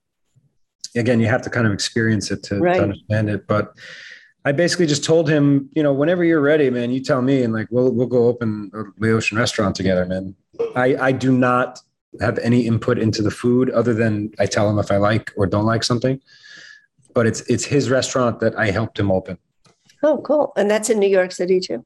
Again, 0.95 1.19
you 1.19 1.27
have 1.27 1.41
to 1.43 1.49
kind 1.49 1.67
of 1.67 1.73
experience 1.73 2.31
it 2.31 2.43
to, 2.43 2.59
right. 2.59 2.77
to 2.77 2.83
understand 2.83 3.29
it. 3.29 3.47
But 3.47 3.73
I 4.45 4.51
basically 4.51 4.85
just 4.85 5.03
told 5.03 5.29
him, 5.29 5.69
you 5.73 5.83
know, 5.83 5.93
whenever 5.93 6.23
you're 6.23 6.41
ready, 6.41 6.69
man, 6.69 6.91
you 6.91 7.01
tell 7.01 7.21
me, 7.21 7.43
and 7.43 7.53
like 7.53 7.67
we'll 7.69 7.91
we'll 7.91 8.07
go 8.07 8.27
open 8.27 8.71
a 8.73 8.83
Laotian 8.99 9.37
restaurant 9.37 9.75
together, 9.75 10.05
man. 10.05 10.35
I 10.75 10.95
I 10.95 11.11
do 11.11 11.31
not 11.31 11.79
have 12.21 12.39
any 12.39 12.65
input 12.65 12.97
into 12.97 13.21
the 13.21 13.31
food 13.31 13.69
other 13.69 13.93
than 13.93 14.31
I 14.39 14.45
tell 14.45 14.69
him 14.69 14.79
if 14.79 14.91
I 14.91 14.97
like 14.97 15.31
or 15.37 15.45
don't 15.45 15.65
like 15.65 15.83
something. 15.83 16.21
But 17.13 17.27
it's 17.27 17.41
it's 17.41 17.65
his 17.65 17.89
restaurant 17.89 18.39
that 18.39 18.57
I 18.57 18.71
helped 18.71 18.97
him 18.97 19.11
open. 19.11 19.37
Oh, 20.01 20.19
cool! 20.19 20.53
And 20.55 20.71
that's 20.71 20.89
in 20.89 20.99
New 20.99 21.09
York 21.09 21.31
City 21.31 21.59
too. 21.59 21.85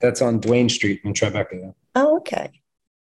That's 0.00 0.20
on 0.20 0.40
Duane 0.40 0.68
Street 0.68 1.00
in 1.04 1.14
Tribeca. 1.14 1.74
Oh, 1.94 2.18
okay. 2.18 2.50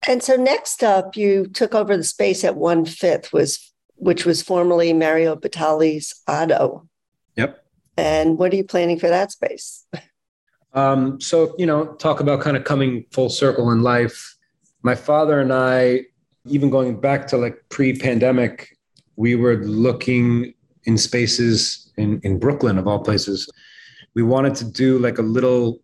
And 0.06 0.22
so 0.22 0.36
next 0.36 0.84
up, 0.84 1.16
you 1.16 1.46
took 1.46 1.74
over 1.74 1.96
the 1.96 2.04
space 2.04 2.44
at 2.44 2.56
One 2.56 2.84
Fifth, 2.84 3.32
was 3.32 3.72
which 3.96 4.24
was 4.24 4.42
formerly 4.42 4.92
Mario 4.92 5.37
Batali's 5.37 6.14
Otto. 6.26 6.88
Yep. 7.37 7.64
And 7.96 8.38
what 8.38 8.52
are 8.52 8.57
you 8.57 8.64
planning 8.64 8.98
for 8.98 9.09
that 9.09 9.33
space? 9.33 9.87
Um, 10.74 11.20
so, 11.20 11.54
you 11.57 11.66
know, 11.66 11.87
talk 11.94 12.18
about 12.18 12.40
kind 12.40 12.57
of 12.57 12.64
coming 12.64 13.04
full 13.12 13.28
circle 13.28 13.70
in 13.70 13.83
life. 13.83 14.37
My 14.83 14.96
father 14.96 15.40
and 15.40 15.52
I, 15.52 16.00
even 16.46 16.68
going 16.68 17.00
back 17.00 17.28
to 17.28 17.37
like 17.37 17.57
pre 17.68 17.96
pandemic, 17.96 18.76
we 19.16 19.37
were 19.37 19.57
looking 19.59 20.52
in 20.85 20.98
spaces 20.98 21.92
in, 21.96 22.20
in 22.22 22.38
Brooklyn, 22.38 22.76
of 22.76 22.88
all 22.88 22.98
places. 22.98 23.48
We 24.14 24.22
wanted 24.22 24.54
to 24.57 24.64
do 24.64 24.98
like 24.98 25.18
a 25.18 25.22
little 25.22 25.80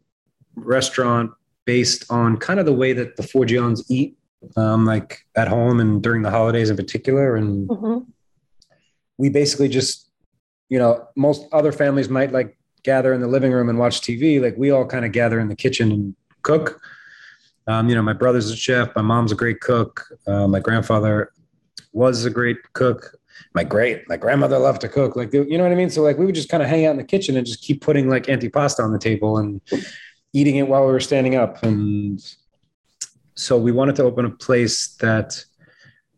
restaurant 0.57 1.31
based 1.65 2.11
on 2.11 2.37
kind 2.37 2.59
of 2.59 2.67
the 2.67 2.73
way 2.73 2.93
that 2.93 3.17
the 3.17 3.23
Four 3.23 3.45
Forgiones 3.45 3.85
eat, 3.89 4.19
um, 4.57 4.85
like 4.87 5.25
at 5.37 5.49
home 5.49 5.81
and 5.81 6.03
during 6.03 6.23
the 6.23 6.31
holidays 6.31 6.71
in 6.71 6.77
particular. 6.77 7.37
And 7.37 7.69
mm-hmm. 7.69 8.11
we 9.19 9.29
basically 9.29 9.69
just 9.69 10.11
you 10.71 10.79
know, 10.79 11.07
most 11.17 11.47
other 11.53 11.73
families 11.73 12.09
might 12.09 12.33
like 12.33 12.57
gather 12.83 13.13
in 13.13 13.21
the 13.21 13.27
living 13.27 13.53
room 13.53 13.69
and 13.69 13.79
watch 13.79 14.01
TV. 14.01 14.41
Like 14.41 14.57
we 14.57 14.71
all 14.71 14.87
kind 14.87 15.05
of 15.05 15.13
gather 15.13 15.39
in 15.39 15.49
the 15.49 15.57
kitchen 15.57 15.93
and 15.93 16.17
cook. 16.43 16.81
Um, 17.67 17.89
you 17.89 17.95
know, 17.95 18.03
my 18.03 18.15
brother's 18.15 18.51
a 18.51 18.57
chef. 18.57 18.95
My 18.97 19.03
mom's 19.03 19.33
a 19.33 19.35
great 19.35 19.61
cook. 19.61 20.07
Uh, 20.27 20.49
my 20.49 20.61
grandfather 20.61 21.33
was 21.93 22.25
a 22.25 22.31
great 22.31 22.57
cook. 22.73 23.17
My 23.53 23.65
great, 23.65 24.09
my 24.09 24.17
grandmother 24.17 24.59
loved 24.59 24.81
to 24.83 24.89
cook. 24.89 25.17
Like, 25.17 25.33
you 25.35 25.59
know 25.59 25.65
what 25.65 25.73
I 25.73 25.75
mean? 25.75 25.91
So 25.91 26.03
like, 26.03 26.19
we 26.19 26.25
would 26.25 26.35
just 26.35 26.49
kind 26.49 26.63
of 26.63 26.69
hang 26.69 26.87
out 26.87 26.93
in 26.93 26.97
the 26.97 27.05
kitchen 27.05 27.37
and 27.37 27.45
just 27.45 27.63
keep 27.63 27.81
putting 27.81 28.09
like 28.09 28.27
antipasta 28.27 28.81
on 28.81 28.93
the 28.93 28.99
table 28.99 29.39
and 29.39 29.61
eating 30.33 30.57
it 30.57 30.69
while 30.69 30.87
we 30.87 30.93
were 30.93 31.01
standing 31.01 31.35
up. 31.35 31.63
And 31.65 32.23
so 33.41 33.57
we 33.57 33.73
wanted 33.73 33.97
to 33.97 34.03
open 34.03 34.27
a 34.27 34.31
place 34.31 34.89
that 34.97 35.43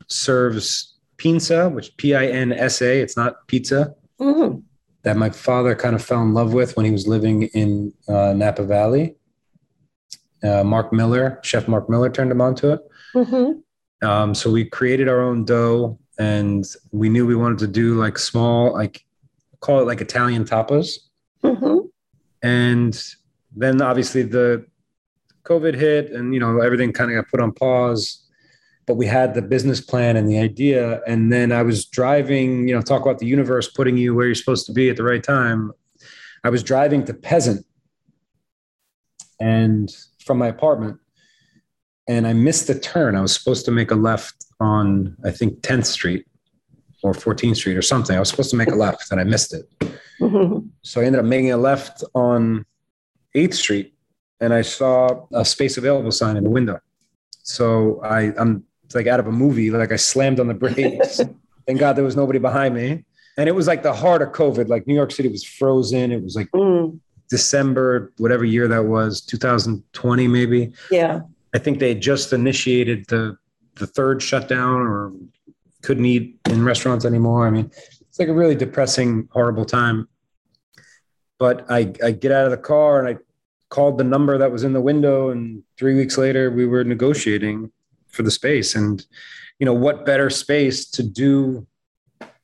serves 0.08 0.96
pinsa, 1.18 1.72
which 1.72 1.96
P-I-N-S-A. 1.96 3.00
It's 3.00 3.16
not 3.16 3.46
pizza 3.46 3.94
mm-hmm. 4.20 4.58
that 5.04 5.16
my 5.16 5.30
father 5.30 5.76
kind 5.76 5.94
of 5.94 6.04
fell 6.04 6.22
in 6.22 6.35
love 6.35 6.52
with 6.52 6.76
when 6.76 6.85
he 6.85 6.90
was 6.90 7.06
living 7.06 7.44
in 7.54 7.92
uh, 8.08 8.32
Napa 8.32 8.64
Valley. 8.64 9.16
Uh, 10.42 10.64
Mark 10.64 10.92
Miller, 10.92 11.38
Chef 11.44 11.68
Mark 11.68 11.88
Miller, 11.88 12.11
turned 12.11 12.32
him 12.32 12.40
on 12.40 12.56
to 12.56 12.72
it. 12.72 12.80
Mm-hmm. 13.14 14.06
Um, 14.06 14.35
so 14.35 14.50
we 14.50 14.64
created 14.64 15.08
our 15.08 15.22
own 15.22 15.44
dough, 15.44 16.00
and 16.18 16.66
we 16.90 17.08
knew 17.08 17.24
we 17.24 17.37
wanted 17.37 17.58
to 17.61 17.68
do 17.68 17.94
like 17.94 18.18
small, 18.18 18.72
like 18.72 19.04
call 19.61 19.78
it 19.78 19.87
like 19.87 20.00
Italian 20.00 20.44
tapas. 20.44 20.98
Mm-hmm. 21.44 21.87
And 22.42 23.00
then 23.54 23.80
obviously 23.80 24.22
the 24.22 24.66
COVID 25.44 25.74
hit, 25.74 26.11
and 26.12 26.35
you 26.35 26.40
know 26.40 26.61
everything 26.61 26.92
kind 26.92 27.11
of 27.11 27.16
got 27.16 27.31
put 27.31 27.40
on 27.40 27.52
pause. 27.52 28.18
but 28.87 28.94
we 28.96 29.07
had 29.07 29.35
the 29.35 29.42
business 29.42 29.81
plan 29.81 30.16
and 30.16 30.28
the 30.28 30.38
idea. 30.38 31.00
And 31.07 31.33
then 31.33 31.52
I 31.52 31.62
was 31.62 31.85
driving, 31.85 32.66
you 32.68 32.74
know, 32.74 32.83
talk 32.83 33.02
about 33.02 33.18
the 33.18 33.26
universe 33.26 33.70
putting 33.70 33.96
you 33.96 34.14
where 34.14 34.26
you're 34.26 34.35
supposed 34.35 34.66
to 34.66 34.72
be 34.72 34.90
at 34.90 34.96
the 34.96 35.05
right 35.05 35.22
time. 35.22 35.72
I 36.44 36.50
was 36.50 36.62
driving 36.64 37.05
to 37.05 37.14
Peasant 37.14 37.64
and 39.38 39.88
from 40.24 40.38
my 40.38 40.48
apartment 40.48 40.98
and 42.09 42.26
I 42.26 42.33
missed 42.33 42.66
the 42.66 42.78
turn. 42.78 43.14
I 43.14 43.20
was 43.20 43.35
supposed 43.35 43.64
to 43.66 43.70
make 43.70 43.90
a 43.92 43.94
left 43.94 44.44
on, 44.59 45.16
I 45.24 45.31
think, 45.31 45.61
10th 45.61 45.87
Street 45.87 46.26
or 47.05 47.12
14th 47.12 47.57
Street 47.57 47.76
or 47.76 47.83
something. 47.83 48.16
I 48.16 48.18
was 48.18 48.28
supposed 48.28 48.50
to 48.50 48.57
make 48.57 48.68
a 48.70 48.74
left 48.74 49.12
and 49.12 49.20
I 49.20 49.24
missed 49.24 49.55
it. 49.55 49.64
Mm-hmm. 50.20 50.66
So 50.85 51.00
I 51.00 51.05
ended 51.05 51.20
up 51.20 51.24
making 51.24 51.52
a 51.52 51.57
left 51.57 52.02
on 52.14 52.66
8th 53.37 53.55
Street 53.55 53.94
and 54.42 54.52
I 54.52 54.62
saw 54.62 55.26
a 55.33 55.44
space 55.44 55.78
available 55.78 56.11
sign 56.11 56.37
in 56.37 56.42
the 56.42 56.50
window. 56.50 56.81
So 57.44 58.00
I, 58.02 58.35
I'm 58.37 58.64
like 58.92 59.07
out 59.07 59.20
of 59.20 59.28
a 59.28 59.33
movie, 59.33 59.70
like 59.70 59.92
I 59.92 59.96
slammed 59.96 60.40
on 60.40 60.48
the 60.48 60.55
brakes. 60.55 61.20
Thank 61.66 61.78
God 61.78 61.94
there 61.94 62.05
was 62.05 62.16
nobody 62.16 62.40
behind 62.40 62.74
me. 62.74 63.05
And 63.38 63.48
it 63.48 63.52
was 63.52 63.68
like 63.68 63.85
the 63.85 63.92
heart 63.92 64.20
of 64.20 64.31
COVID. 64.31 64.68
Like 64.68 64.87
New 64.87 64.94
York 64.94 65.12
City 65.12 65.28
was 65.28 65.44
frozen. 65.44 66.11
It 66.11 66.22
was 66.22 66.35
like 66.35 66.50
mm. 66.50 66.98
December, 67.31 68.12
whatever 68.18 68.44
year 68.44 68.66
that 68.66 68.85
was, 68.85 69.20
2020 69.22 70.28
maybe. 70.28 70.72
Yeah. 70.90 71.20
I 71.55 71.59
think 71.59 71.78
they 71.78 71.94
just 71.94 72.33
initiated 72.33 73.07
the 73.07 73.37
the 73.76 73.87
third 73.87 74.22
shutdown 74.22 74.81
or 74.81 75.12
couldn't 75.83 76.05
eat 76.05 76.38
in 76.50 76.64
restaurants 76.64 77.05
anymore. 77.05 77.46
I 77.46 77.50
mean, 77.50 77.70
it's 78.02 78.18
like 78.18 78.28
a 78.28 78.35
really 78.35 78.55
depressing, 78.55 79.28
horrible 79.33 79.64
time. 79.64 80.09
But 81.38 81.64
I, 81.70 81.92
I 82.05 82.11
get 82.11 82.33
out 82.33 82.44
of 82.44 82.50
the 82.50 82.59
car 82.59 82.98
and 82.98 83.09
I 83.09 83.20
called 83.72 83.96
the 83.96 84.04
number 84.04 84.37
that 84.37 84.52
was 84.52 84.64
in 84.64 84.74
the 84.74 84.80
window, 84.80 85.30
and 85.30 85.62
three 85.78 85.94
weeks 85.94 86.18
later 86.18 86.50
we 86.50 86.66
were 86.66 86.85
negotiating 86.85 87.72
for 88.08 88.22
the 88.22 88.30
space. 88.30 88.74
And 88.74 89.04
you 89.58 89.66
know, 89.66 89.72
what 89.72 90.04
better 90.04 90.28
space 90.28 90.78
to 90.90 91.02
do 91.02 91.66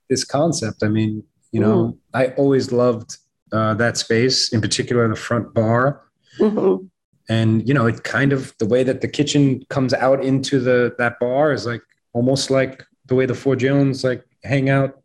this 0.09 0.25
concept? 0.25 0.83
I 0.83 0.89
mean, 0.89 1.23
you 1.53 1.61
know, 1.61 1.77
mm. 1.79 1.99
I 2.15 2.29
always 2.43 2.73
loved 2.73 3.19
uh, 3.53 3.75
that 3.75 3.97
space, 3.99 4.53
in 4.55 4.61
particular 4.61 5.07
the 5.09 5.17
front 5.17 5.55
bar. 5.55 6.03
Mm-hmm 6.41 6.87
and 7.29 7.69
you 7.69 7.75
know 7.75 7.87
it 7.87 8.05
kind 8.05 8.33
of 8.33 8.55
the 8.59 8.67
way 8.67 8.83
that 8.83 9.01
the 9.01 9.09
kitchen 9.09 9.63
comes 9.69 9.93
out 9.93 10.25
into 10.25 10.59
the 10.59 10.95
that 10.99 11.19
bar 11.21 11.53
is 11.53 11.67
like 11.67 11.83
almost 12.15 12.51
like 12.51 12.85
the 13.07 13.15
way 13.15 13.27
the 13.27 13.35
Forgiones 13.35 14.03
like 14.03 14.25
hang 14.45 14.71
out 14.71 15.03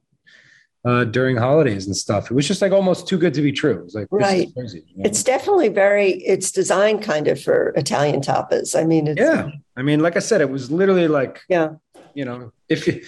uh, 0.85 1.05
during 1.05 1.37
holidays 1.37 1.85
and 1.85 1.95
stuff 1.95 2.29
it 2.29 2.33
was 2.33 2.47
just 2.47 2.61
like 2.61 2.71
almost 2.71 3.07
too 3.07 3.17
good 3.17 3.33
to 3.33 3.41
be 3.41 3.51
true 3.51 3.77
it 3.77 3.83
was 3.83 3.95
like 3.95 4.07
right 4.11 4.53
crazy, 4.53 4.83
you 4.87 4.97
know? 4.97 5.07
it's 5.07 5.23
definitely 5.23 5.69
very 5.69 6.11
it's 6.23 6.51
designed 6.51 7.01
kind 7.01 7.27
of 7.27 7.41
for 7.41 7.69
italian 7.77 8.21
tapas 8.21 8.77
i 8.77 8.83
mean 8.83 9.07
it's 9.07 9.19
yeah 9.19 9.49
i 9.77 9.81
mean 9.81 10.01
like 10.01 10.15
i 10.17 10.19
said 10.19 10.41
it 10.41 10.49
was 10.49 10.71
literally 10.71 11.07
like 11.07 11.41
yeah 11.47 11.69
you 12.13 12.25
know 12.25 12.51
if 12.67 12.85
you 12.85 13.01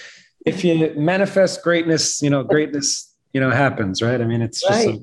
if 0.45 0.63
you 0.63 0.93
manifest 0.95 1.63
greatness 1.63 2.21
you 2.21 2.29
know 2.29 2.43
greatness 2.43 3.13
you 3.33 3.41
know 3.41 3.51
happens 3.51 4.01
right 4.01 4.21
i 4.21 4.25
mean 4.25 4.41
it's 4.41 4.61
just 4.61 4.87
right. 4.87 4.99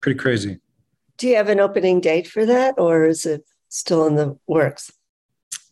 pretty 0.00 0.18
crazy 0.18 0.58
do 1.18 1.26
you 1.26 1.36
have 1.36 1.48
an 1.48 1.60
opening 1.60 2.00
date 2.00 2.28
for 2.28 2.46
that, 2.46 2.76
or 2.78 3.04
is 3.04 3.26
it 3.26 3.44
still 3.68 4.06
in 4.06 4.14
the 4.14 4.38
works? 4.46 4.90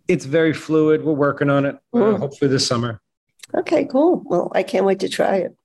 It's 0.09 0.25
very 0.25 0.53
fluid. 0.53 1.05
We're 1.05 1.15
working 1.15 1.51
on 1.51 1.65
it. 1.65 1.77
Uh, 1.95 1.99
mm. 1.99 2.19
hopefully 2.19 2.51
this 2.51 2.67
summer. 2.67 3.01
Okay, 3.55 3.85
cool. 3.85 4.23
Well, 4.27 4.51
I 4.55 4.65
can't 4.65 4.85
wait 4.85 5.01
to 5.01 5.09
try 5.09 5.37
it. 5.37 5.57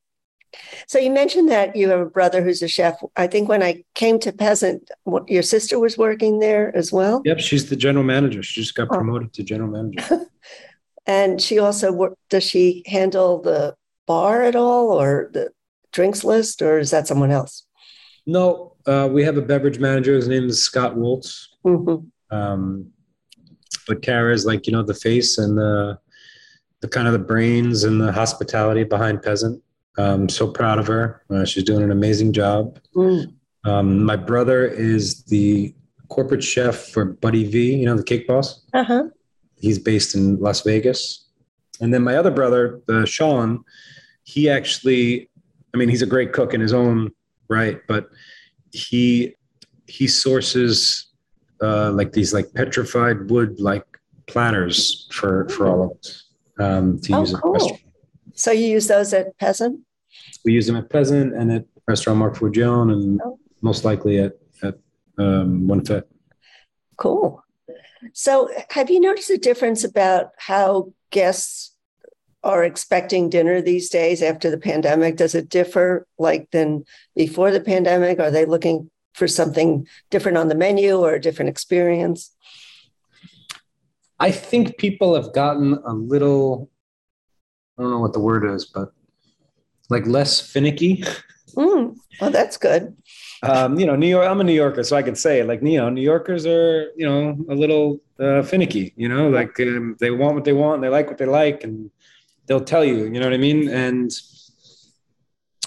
So 0.88 1.00
you 1.00 1.12
mentioned 1.12 1.50
that 1.50 1.76
you 1.76 1.90
have 1.90 2.00
a 2.00 2.06
brother 2.06 2.44
who's 2.44 2.62
a 2.62 2.68
chef. 2.68 3.02
I 3.16 3.28
think 3.28 3.48
when 3.48 3.64
I 3.64 3.84
came 3.96 4.20
to 4.20 4.32
Peasant, 4.32 4.90
your 5.28 5.44
sister 5.44 5.80
was 5.80 5.98
working 5.98 6.40
there 6.40 6.76
as 6.76 6.92
well. 6.92 7.22
Yep, 7.26 7.40
she's 7.40 7.70
the 7.70 7.76
general 7.76 8.04
manager. 8.04 8.44
She 8.44 8.62
just 8.62 8.76
got 8.76 8.88
oh. 8.92 8.96
promoted 8.96 9.30
oh. 9.30 9.32
to 9.34 9.44
general 9.44 9.70
manager. 9.70 10.26
and 11.06 11.42
she 11.42 11.60
also 11.60 12.16
does 12.30 12.44
she 12.44 12.84
handle 12.86 13.42
the 13.42 13.76
bar 14.08 14.44
at 14.44 14.56
all, 14.56 14.90
or 14.90 15.30
the 15.34 15.52
drinks 15.92 16.24
list, 16.24 16.62
or 16.62 16.80
is 16.80 16.92
that 16.92 17.08
someone 17.08 17.32
else? 17.32 17.66
No, 18.26 18.76
uh, 18.86 19.10
we 19.12 19.24
have 19.24 19.38
a 19.38 19.42
beverage 19.42 19.80
manager. 19.80 20.16
His 20.16 20.28
name 20.28 20.48
is 20.48 20.62
Scott 20.62 20.96
Woltz. 20.96 21.48
Mm-hmm. 21.66 22.36
Um, 22.36 22.92
but 23.88 24.02
Kara 24.02 24.34
is 24.34 24.46
like 24.46 24.68
you 24.68 24.74
know 24.74 24.84
the 24.84 24.94
face 24.94 25.38
and 25.38 25.58
the 25.58 26.00
the 26.82 26.88
kind 26.88 27.08
of 27.08 27.14
the 27.14 27.20
brains 27.20 27.84
and 27.84 28.02
the 28.02 28.12
hospitality 28.12 28.84
behind 28.84 29.22
Peasant. 29.22 29.62
I'm 29.98 30.30
so 30.30 30.48
proud 30.48 30.80
of 30.80 30.88
her. 30.88 31.22
Uh, 31.30 31.46
she's 31.46 31.64
doing 31.64 31.84
an 31.84 31.92
amazing 31.92 32.34
job. 32.34 32.80
Mm. 32.96 33.34
Um, 33.64 34.04
my 34.04 34.16
brother 34.16 34.66
is 34.66 35.24
the 35.26 35.74
corporate 36.10 36.44
chef 36.44 36.76
for 36.90 37.06
Buddy 37.06 37.46
V. 37.46 37.76
You 37.76 37.86
know 37.86 37.96
the 37.96 38.04
Cake 38.04 38.28
Boss. 38.28 38.62
Uh-huh. 38.74 39.04
He's 39.56 39.80
based 39.80 40.16
in 40.16 40.40
Las 40.40 40.62
Vegas. 40.62 41.28
And 41.80 41.94
then 41.94 42.04
my 42.04 42.16
other 42.16 42.32
brother, 42.32 42.82
uh, 42.90 43.06
Sean, 43.06 43.64
he 44.24 44.50
actually, 44.50 45.30
I 45.74 45.78
mean, 45.78 45.90
he's 45.90 46.02
a 46.02 46.08
great 46.08 46.32
cook 46.32 46.54
in 46.54 46.62
his 46.62 46.74
own 46.74 47.12
right, 47.50 47.80
but 47.88 48.10
he 48.72 49.36
he 49.88 50.08
sources 50.08 51.08
uh, 51.62 51.92
like 51.92 52.14
these 52.14 52.34
like 52.34 52.54
petrified 52.54 53.30
wood 53.30 53.60
like 53.60 53.86
platters 54.28 55.08
for 55.12 55.48
for 55.50 55.68
all 55.68 55.84
of 55.84 55.92
us 56.00 56.24
um, 56.60 57.00
to 57.02 57.14
oh, 57.14 57.20
use 57.20 57.36
cool. 57.36 57.80
So 58.34 58.52
you 58.52 58.66
use 58.66 58.88
those 58.88 59.14
at 59.14 59.38
Peasant? 59.38 59.82
We 60.46 60.54
use 60.54 60.68
them 60.68 60.76
at 60.76 60.90
Peasant 60.90 61.34
and 61.34 61.52
at 61.52 61.66
Restaurant 61.88 62.20
Marc 62.20 62.36
Forgione 62.36 62.92
and 62.92 63.22
oh. 63.24 63.40
most 63.62 63.86
likely 63.86 64.20
at 64.20 64.34
at 64.64 64.76
um, 65.18 65.68
One 65.68 65.84
Fit. 65.86 66.10
Cool. 66.98 67.44
So 68.14 68.50
have 68.70 68.90
you 68.90 69.00
noticed 69.00 69.30
a 69.30 69.38
difference 69.38 69.84
about 69.84 70.32
how 70.38 70.94
guests 71.12 71.76
are 72.44 72.64
expecting 72.64 73.30
dinner 73.30 73.62
these 73.62 73.90
days 73.90 74.22
after 74.22 74.50
the 74.50 74.58
pandemic? 74.58 75.16
Does 75.16 75.36
it 75.36 75.50
differ 75.50 76.08
like 76.18 76.50
than 76.52 76.86
before 77.16 77.52
the 77.52 77.62
pandemic? 77.62 78.20
Are 78.20 78.32
they 78.32 78.46
looking 78.46 78.90
for 79.14 79.28
something 79.28 79.88
different 80.10 80.38
on 80.38 80.48
the 80.48 80.56
menu 80.56 80.98
or 80.98 81.14
a 81.14 81.22
different 81.22 81.50
experience? 81.50 82.32
I 84.20 84.32
think 84.32 84.78
people 84.78 85.16
have 85.16 85.34
gotten 85.34 85.74
a 85.86 85.94
little, 85.94 86.70
I 87.82 87.84
don't 87.84 87.92
know 87.92 88.00
what 88.00 88.14
the 88.14 88.20
word 88.20 88.46
is, 88.46 88.66
but 88.66 88.94
like 89.90 90.06
less 90.06 90.40
finicky. 90.40 91.04
Mm, 91.56 91.98
well, 92.22 92.32
that's 92.32 92.56
good. 92.56 92.96
Um, 93.44 93.78
you 93.78 93.86
know, 93.86 93.98
New 93.98 94.08
York, 94.08 94.26
I'm 94.26 94.40
a 94.40 94.44
New 94.44 94.54
Yorker, 94.54 94.84
so 94.84 94.96
I 94.96 95.02
can 95.02 95.16
say 95.16 95.42
it 95.42 95.48
like, 95.48 95.62
you 95.62 95.78
know, 95.78 95.90
New 95.90 96.02
Yorkers 96.02 96.46
are, 96.46 96.92
you 96.96 97.06
know, 97.06 97.36
a 97.50 97.56
little 97.56 98.00
uh, 98.20 98.44
finicky, 98.44 98.94
you 98.96 99.10
know, 99.10 99.30
like 99.30 99.60
um, 99.60 99.98
they 100.00 100.12
want 100.12 100.36
what 100.36 100.46
they 100.46 100.54
want, 100.54 100.82
they 100.82 100.88
like 100.88 101.08
what 101.08 101.18
they 101.18 101.26
like. 101.26 101.66
And, 101.66 101.90
they'll 102.52 102.60
tell 102.60 102.84
you, 102.84 103.06
you 103.06 103.20
know 103.20 103.26
what 103.26 103.34
I 103.34 103.38
mean? 103.38 103.70
And 103.70 104.12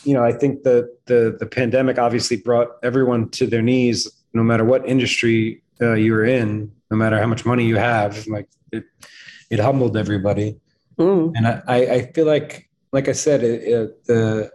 you 0.04 0.12
know, 0.12 0.22
I 0.22 0.32
think 0.32 0.64
that 0.64 0.98
the 1.06 1.34
the 1.38 1.46
pandemic 1.46 1.98
obviously 1.98 2.36
brought 2.36 2.68
everyone 2.82 3.30
to 3.30 3.46
their 3.46 3.62
knees, 3.62 3.98
no 4.34 4.42
matter 4.42 4.64
what 4.64 4.86
industry 4.86 5.62
uh, 5.80 5.94
you're 5.94 6.26
in, 6.26 6.70
no 6.90 6.96
matter 6.96 7.18
how 7.18 7.26
much 7.26 7.46
money 7.46 7.64
you 7.64 7.76
have. 7.76 8.26
Like 8.26 8.48
it, 8.70 8.84
it 9.50 9.60
humbled 9.60 9.96
everybody, 9.96 10.56
mm. 10.98 11.32
and 11.34 11.46
I, 11.46 11.78
I 11.96 12.12
feel 12.12 12.26
like, 12.26 12.68
like 12.92 13.08
I 13.08 13.12
said, 13.12 13.42
it, 13.42 13.62
it, 13.62 14.04
the 14.04 14.50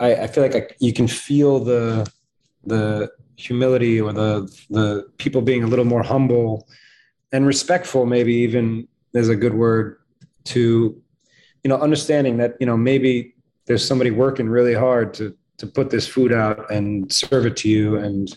I, 0.00 0.14
I 0.14 0.26
feel 0.26 0.42
like 0.42 0.54
I, 0.54 0.68
you 0.78 0.92
can 0.92 1.08
feel 1.08 1.60
the 1.60 2.10
the 2.64 3.10
humility 3.36 4.00
or 4.00 4.12
the 4.12 4.50
the 4.70 5.08
people 5.18 5.42
being 5.42 5.64
a 5.64 5.66
little 5.66 5.84
more 5.84 6.02
humble 6.02 6.68
and 7.32 7.46
respectful, 7.46 8.06
maybe 8.06 8.34
even 8.34 8.88
is 9.14 9.28
a 9.28 9.36
good 9.36 9.54
word 9.54 9.98
to 10.44 11.00
you 11.64 11.68
know, 11.68 11.78
understanding 11.78 12.36
that, 12.38 12.56
you 12.60 12.66
know, 12.66 12.76
maybe 12.76 13.34
there's 13.66 13.86
somebody 13.86 14.10
working 14.10 14.48
really 14.48 14.74
hard 14.74 15.12
to, 15.14 15.36
to 15.58 15.66
put 15.66 15.90
this 15.90 16.06
food 16.06 16.32
out 16.32 16.70
and 16.70 17.12
serve 17.12 17.46
it 17.46 17.56
to 17.58 17.68
you. 17.68 17.96
And, 17.96 18.34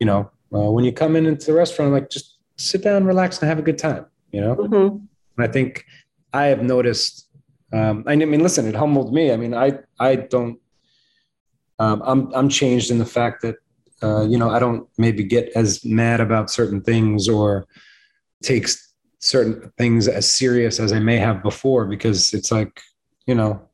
you 0.00 0.06
know, 0.06 0.30
uh, 0.52 0.70
when 0.70 0.84
you 0.84 0.92
come 0.92 1.16
in 1.16 1.26
into 1.26 1.46
the 1.46 1.54
restaurant, 1.54 1.92
like 1.92 2.10
just 2.10 2.38
sit 2.56 2.82
down, 2.82 3.04
relax 3.04 3.40
and 3.40 3.48
have 3.48 3.58
a 3.58 3.62
good 3.62 3.78
time, 3.78 4.06
you 4.32 4.40
know? 4.40 4.56
Mm-hmm. 4.56 4.96
And 4.96 5.38
I 5.38 5.46
think 5.46 5.86
I 6.32 6.46
have 6.46 6.62
noticed, 6.62 7.28
um, 7.72 8.04
I 8.06 8.16
mean, 8.16 8.40
listen, 8.40 8.66
it 8.66 8.74
humbled 8.74 9.12
me. 9.12 9.32
I 9.32 9.36
mean, 9.36 9.54
I, 9.54 9.78
I 9.98 10.16
don't, 10.16 10.58
um, 11.78 12.02
I'm, 12.04 12.34
I'm 12.34 12.48
changed 12.48 12.90
in 12.90 12.98
the 12.98 13.06
fact 13.06 13.42
that, 13.42 13.56
uh, 14.02 14.26
you 14.26 14.38
know, 14.38 14.50
I 14.50 14.58
don't 14.58 14.88
maybe 14.98 15.24
get 15.24 15.50
as 15.54 15.84
mad 15.84 16.20
about 16.20 16.50
certain 16.50 16.80
things 16.80 17.28
or 17.28 17.66
takes 18.42 18.94
certain 19.20 19.72
things 19.78 20.06
as 20.08 20.30
serious 20.30 20.78
as 20.78 20.92
I 20.92 20.98
may 20.98 21.16
have 21.16 21.42
before 21.42 21.86
because 21.86 22.32
it's 22.32 22.52
like, 22.52 22.80
you 23.26 23.34
know, 23.34 23.68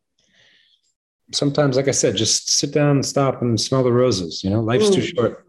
sometimes, 1.32 1.76
like 1.76 1.88
I 1.88 1.92
said, 1.92 2.16
just 2.16 2.50
sit 2.50 2.72
down 2.72 2.90
and 2.90 3.06
stop 3.06 3.42
and 3.42 3.60
smell 3.60 3.82
the 3.82 3.92
roses. 3.92 4.42
You 4.42 4.50
know, 4.50 4.60
life's 4.60 4.90
mm, 4.90 4.94
too 4.94 5.02
short. 5.02 5.46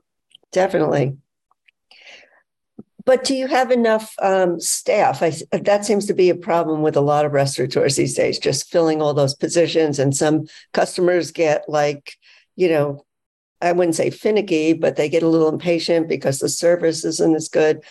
Definitely. 0.52 1.18
But 3.06 3.24
do 3.24 3.36
you 3.36 3.48
have 3.48 3.72
enough 3.72 4.16
um, 4.22 4.60
staff? 4.60 5.22
I, 5.22 5.34
that 5.52 5.86
seems 5.86 6.08
to 6.08 6.14
be 6.14 6.30
a 6.30 6.36
problem 6.36 6.82
with 6.82 6.96
a 6.96 7.02
lot 7.02 7.26
of 7.26 7.34
restaurateurs 7.34 7.96
these 7.96 8.16
days, 8.16 8.40
just 8.40 8.72
filling 8.72 9.02
all 9.02 9.14
those 9.14 9.36
positions. 9.36 10.00
And 10.00 10.16
some 10.16 10.48
customers 10.74 11.32
get 11.32 11.66
like, 11.68 12.18
you 12.56 12.68
know, 12.68 13.06
I 13.62 13.72
wouldn't 13.72 13.96
say 13.96 14.10
finicky, 14.10 14.74
but 14.74 14.96
they 14.96 15.08
get 15.08 15.24
a 15.24 15.28
little 15.28 15.50
impatient 15.50 16.10
because 16.10 16.40
the 16.40 16.50
service 16.50 17.06
isn't 17.06 17.36
as 17.36 17.48
good 17.48 17.84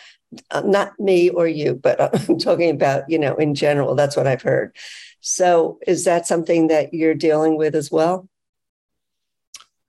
uh, 0.50 0.62
not 0.64 0.98
me 0.98 1.31
or 1.31 1.46
you, 1.46 1.74
but 1.74 2.00
I'm 2.29 2.38
talking 2.38 2.70
about, 2.70 3.09
you 3.09 3.18
know, 3.18 3.35
in 3.37 3.55
general, 3.55 3.94
that's 3.94 4.16
what 4.16 4.27
I've 4.27 4.42
heard. 4.42 4.77
So 5.20 5.79
is 5.87 6.05
that 6.05 6.27
something 6.27 6.68
that 6.68 6.92
you're 6.92 7.14
dealing 7.14 7.57
with 7.57 7.74
as 7.74 7.90
well? 7.90 8.29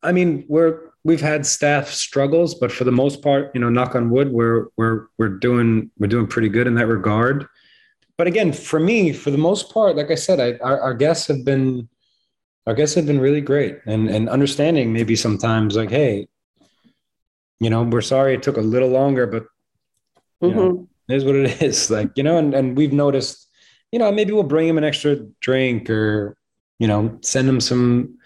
I 0.02 0.12
mean, 0.12 0.46
we're 0.48 0.85
we've 1.06 1.22
had 1.22 1.46
staff 1.46 1.88
struggles, 1.90 2.56
but 2.56 2.72
for 2.72 2.84
the 2.84 2.92
most 2.92 3.22
part, 3.22 3.52
you 3.54 3.62
know, 3.62 3.70
knock 3.70 3.96
on 3.96 4.10
wood, 4.10 4.32
we're 4.34 4.68
we're 4.76 5.06
we're 5.18 5.30
doing 5.30 5.92
we're 5.98 6.08
doing 6.08 6.28
pretty 6.28 6.50
good 6.50 6.68
in 6.68 6.76
that 6.76 6.88
regard. 6.88 7.48
But 8.18 8.28
again, 8.28 8.52
for 8.52 8.80
me, 8.80 9.14
for 9.14 9.30
the 9.30 9.38
most 9.38 9.74
part, 9.74 9.96
like 9.96 10.10
I 10.10 10.16
said, 10.16 10.40
I, 10.40 10.58
our, 10.64 10.80
our 10.82 10.94
guests 10.94 11.28
have 11.28 11.46
been 11.46 11.88
our 12.66 12.74
guests 12.74 12.96
have 12.96 13.06
been 13.06 13.20
really 13.20 13.42
great 13.42 13.78
and 13.86 14.10
and 14.10 14.28
understanding 14.28 14.92
maybe 14.92 15.16
sometimes 15.16 15.76
like, 15.76 15.92
hey, 15.92 16.28
you 17.60 17.70
know, 17.70 17.84
we're 17.84 18.02
sorry 18.02 18.34
it 18.34 18.44
took 18.44 18.58
a 18.58 18.62
little 18.62 18.90
longer, 18.90 19.28
but 19.28 19.46
you 20.42 20.50
mm-hmm. 20.50 20.60
know, 20.60 20.88
it 21.08 21.16
is 21.16 21.24
what 21.24 21.36
it 21.36 21.62
is. 21.62 21.90
Like, 21.92 22.12
you 22.16 22.24
know, 22.24 22.38
and, 22.38 22.54
and 22.54 22.76
we've 22.76 22.94
noticed, 22.94 23.48
you 23.92 24.00
know, 24.00 24.12
maybe 24.12 24.34
we'll 24.34 24.44
bring 24.44 24.68
him 24.68 24.80
an 24.80 24.84
extra 24.84 25.18
drink 25.40 25.88
or, 25.88 26.36
you 26.80 26.88
know, 26.88 27.20
send 27.22 27.48
them 27.48 27.62
some 27.62 28.18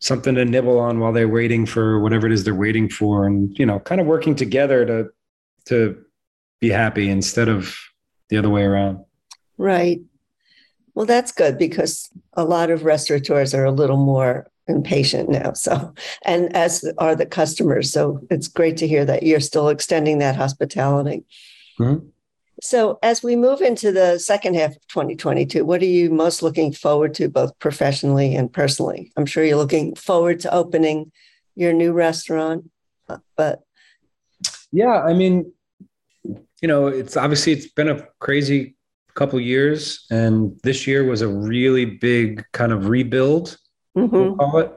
something 0.00 0.34
to 0.34 0.44
nibble 0.44 0.78
on 0.78 1.00
while 1.00 1.12
they're 1.12 1.28
waiting 1.28 1.66
for 1.66 2.00
whatever 2.00 2.26
it 2.26 2.32
is 2.32 2.44
they're 2.44 2.54
waiting 2.54 2.88
for. 2.88 3.26
And, 3.26 3.56
you 3.58 3.66
know, 3.66 3.80
kind 3.80 4.00
of 4.00 4.06
working 4.06 4.34
together 4.34 4.84
to 4.86 5.08
to 5.66 6.02
be 6.60 6.70
happy 6.70 7.08
instead 7.08 7.48
of 7.48 7.76
the 8.30 8.36
other 8.36 8.48
way 8.48 8.62
around. 8.62 9.04
Right. 9.58 10.00
Well, 10.94 11.06
that's 11.06 11.30
good 11.30 11.58
because 11.58 12.08
a 12.32 12.44
lot 12.44 12.70
of 12.70 12.84
restaurateurs 12.84 13.54
are 13.54 13.64
a 13.64 13.70
little 13.70 13.96
more 13.96 14.50
impatient 14.66 15.28
now. 15.28 15.52
So, 15.52 15.94
and 16.24 16.54
as 16.56 16.84
are 16.98 17.14
the 17.14 17.26
customers. 17.26 17.92
So 17.92 18.20
it's 18.30 18.48
great 18.48 18.76
to 18.78 18.88
hear 18.88 19.04
that 19.04 19.22
you're 19.22 19.40
still 19.40 19.68
extending 19.68 20.18
that 20.18 20.36
hospitality. 20.36 21.24
Mm-hmm. 21.78 22.06
So, 22.60 22.98
as 23.02 23.22
we 23.22 23.36
move 23.36 23.60
into 23.60 23.92
the 23.92 24.18
second 24.18 24.54
half 24.54 24.76
of 24.76 24.86
2022, 24.88 25.64
what 25.64 25.80
are 25.82 25.86
you 25.86 26.10
most 26.10 26.42
looking 26.42 26.72
forward 26.72 27.14
to, 27.14 27.28
both 27.28 27.58
professionally 27.58 28.34
and 28.34 28.52
personally? 28.52 29.12
I'm 29.16 29.26
sure 29.26 29.44
you're 29.44 29.56
looking 29.56 29.94
forward 29.94 30.40
to 30.40 30.54
opening 30.54 31.12
your 31.54 31.72
new 31.72 31.92
restaurant, 31.92 32.70
but 33.36 33.60
yeah, 34.72 35.02
I 35.02 35.14
mean, 35.14 35.52
you 36.24 36.68
know, 36.68 36.88
it's 36.88 37.16
obviously 37.16 37.52
it's 37.52 37.68
been 37.68 37.88
a 37.88 38.06
crazy 38.18 38.76
couple 39.14 39.40
years, 39.40 40.06
and 40.10 40.58
this 40.62 40.86
year 40.86 41.04
was 41.04 41.22
a 41.22 41.28
really 41.28 41.84
big 41.84 42.44
kind 42.52 42.72
of 42.72 42.88
rebuild 42.88 43.56
mm-hmm. 43.98 44.16
we'll 44.16 44.36
call 44.36 44.58
it. 44.58 44.72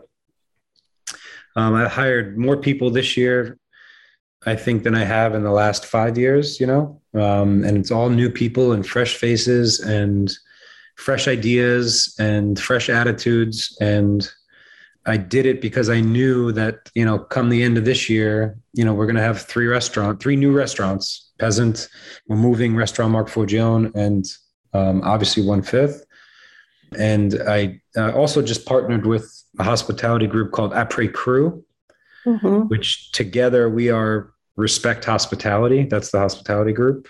Um, 1.56 1.74
I 1.74 1.88
hired 1.88 2.38
more 2.38 2.58
people 2.58 2.89
this 2.89 3.17
year, 3.17 3.58
I 4.46 4.56
think, 4.56 4.84
than 4.84 4.96
I 4.96 5.04
have 5.04 5.36
in 5.36 5.44
the 5.44 5.52
last 5.52 5.86
five 5.86 6.18
years, 6.18 6.60
you 6.60 6.66
know, 6.66 7.00
um, 7.14 7.64
and 7.64 7.78
it's 7.78 7.92
all 7.92 8.10
new 8.10 8.30
people 8.30 8.72
and 8.72 8.86
fresh 8.86 9.16
faces 9.16 9.80
and 9.80 10.32
fresh 10.96 11.28
ideas 11.28 12.16
and 12.20 12.60
fresh 12.60 12.90
attitudes. 12.90 13.78
And 13.80 14.28
I 15.06 15.18
did 15.18 15.46
it 15.46 15.62
because 15.62 15.90
I 15.90 16.00
knew 16.00 16.52
that, 16.54 16.90
you 16.96 17.06
know, 17.06 17.20
come 17.20 17.50
the 17.50 17.64
end 17.64 17.78
of 17.78 17.86
this 17.86 18.10
year, 18.10 18.58
you 18.74 18.86
know, 18.86 18.94
we're 18.94 19.06
going 19.06 19.16
to 19.16 19.22
have 19.22 19.42
three 19.42 19.68
restaurant, 19.68 20.22
three 20.22 20.36
new 20.36 20.52
restaurants, 20.52 21.32
Peasant, 21.40 21.90
we're 22.28 22.36
moving 22.36 22.76
Restaurant 22.76 23.12
Marc 23.12 23.28
Forgione, 23.28 23.92
and 23.96 24.26
um, 24.74 25.02
obviously 25.04 25.44
One 25.44 25.64
Fifth. 25.64 26.06
And 26.98 27.42
I 27.48 27.82
uh, 27.98 28.12
also 28.12 28.42
just 28.44 28.66
partnered 28.66 29.08
with 29.08 29.44
a 29.58 29.64
hospitality 29.64 30.28
group 30.28 30.52
called 30.52 30.72
Après 30.74 31.12
Crew, 31.12 31.64
mm-hmm. 32.26 32.68
which 32.68 33.12
together 33.12 33.70
we 33.70 33.90
are 33.90 34.34
Respect 34.56 35.06
Hospitality. 35.06 35.84
That's 35.84 36.12
the 36.12 36.20
hospitality 36.20 36.74
group. 36.74 37.08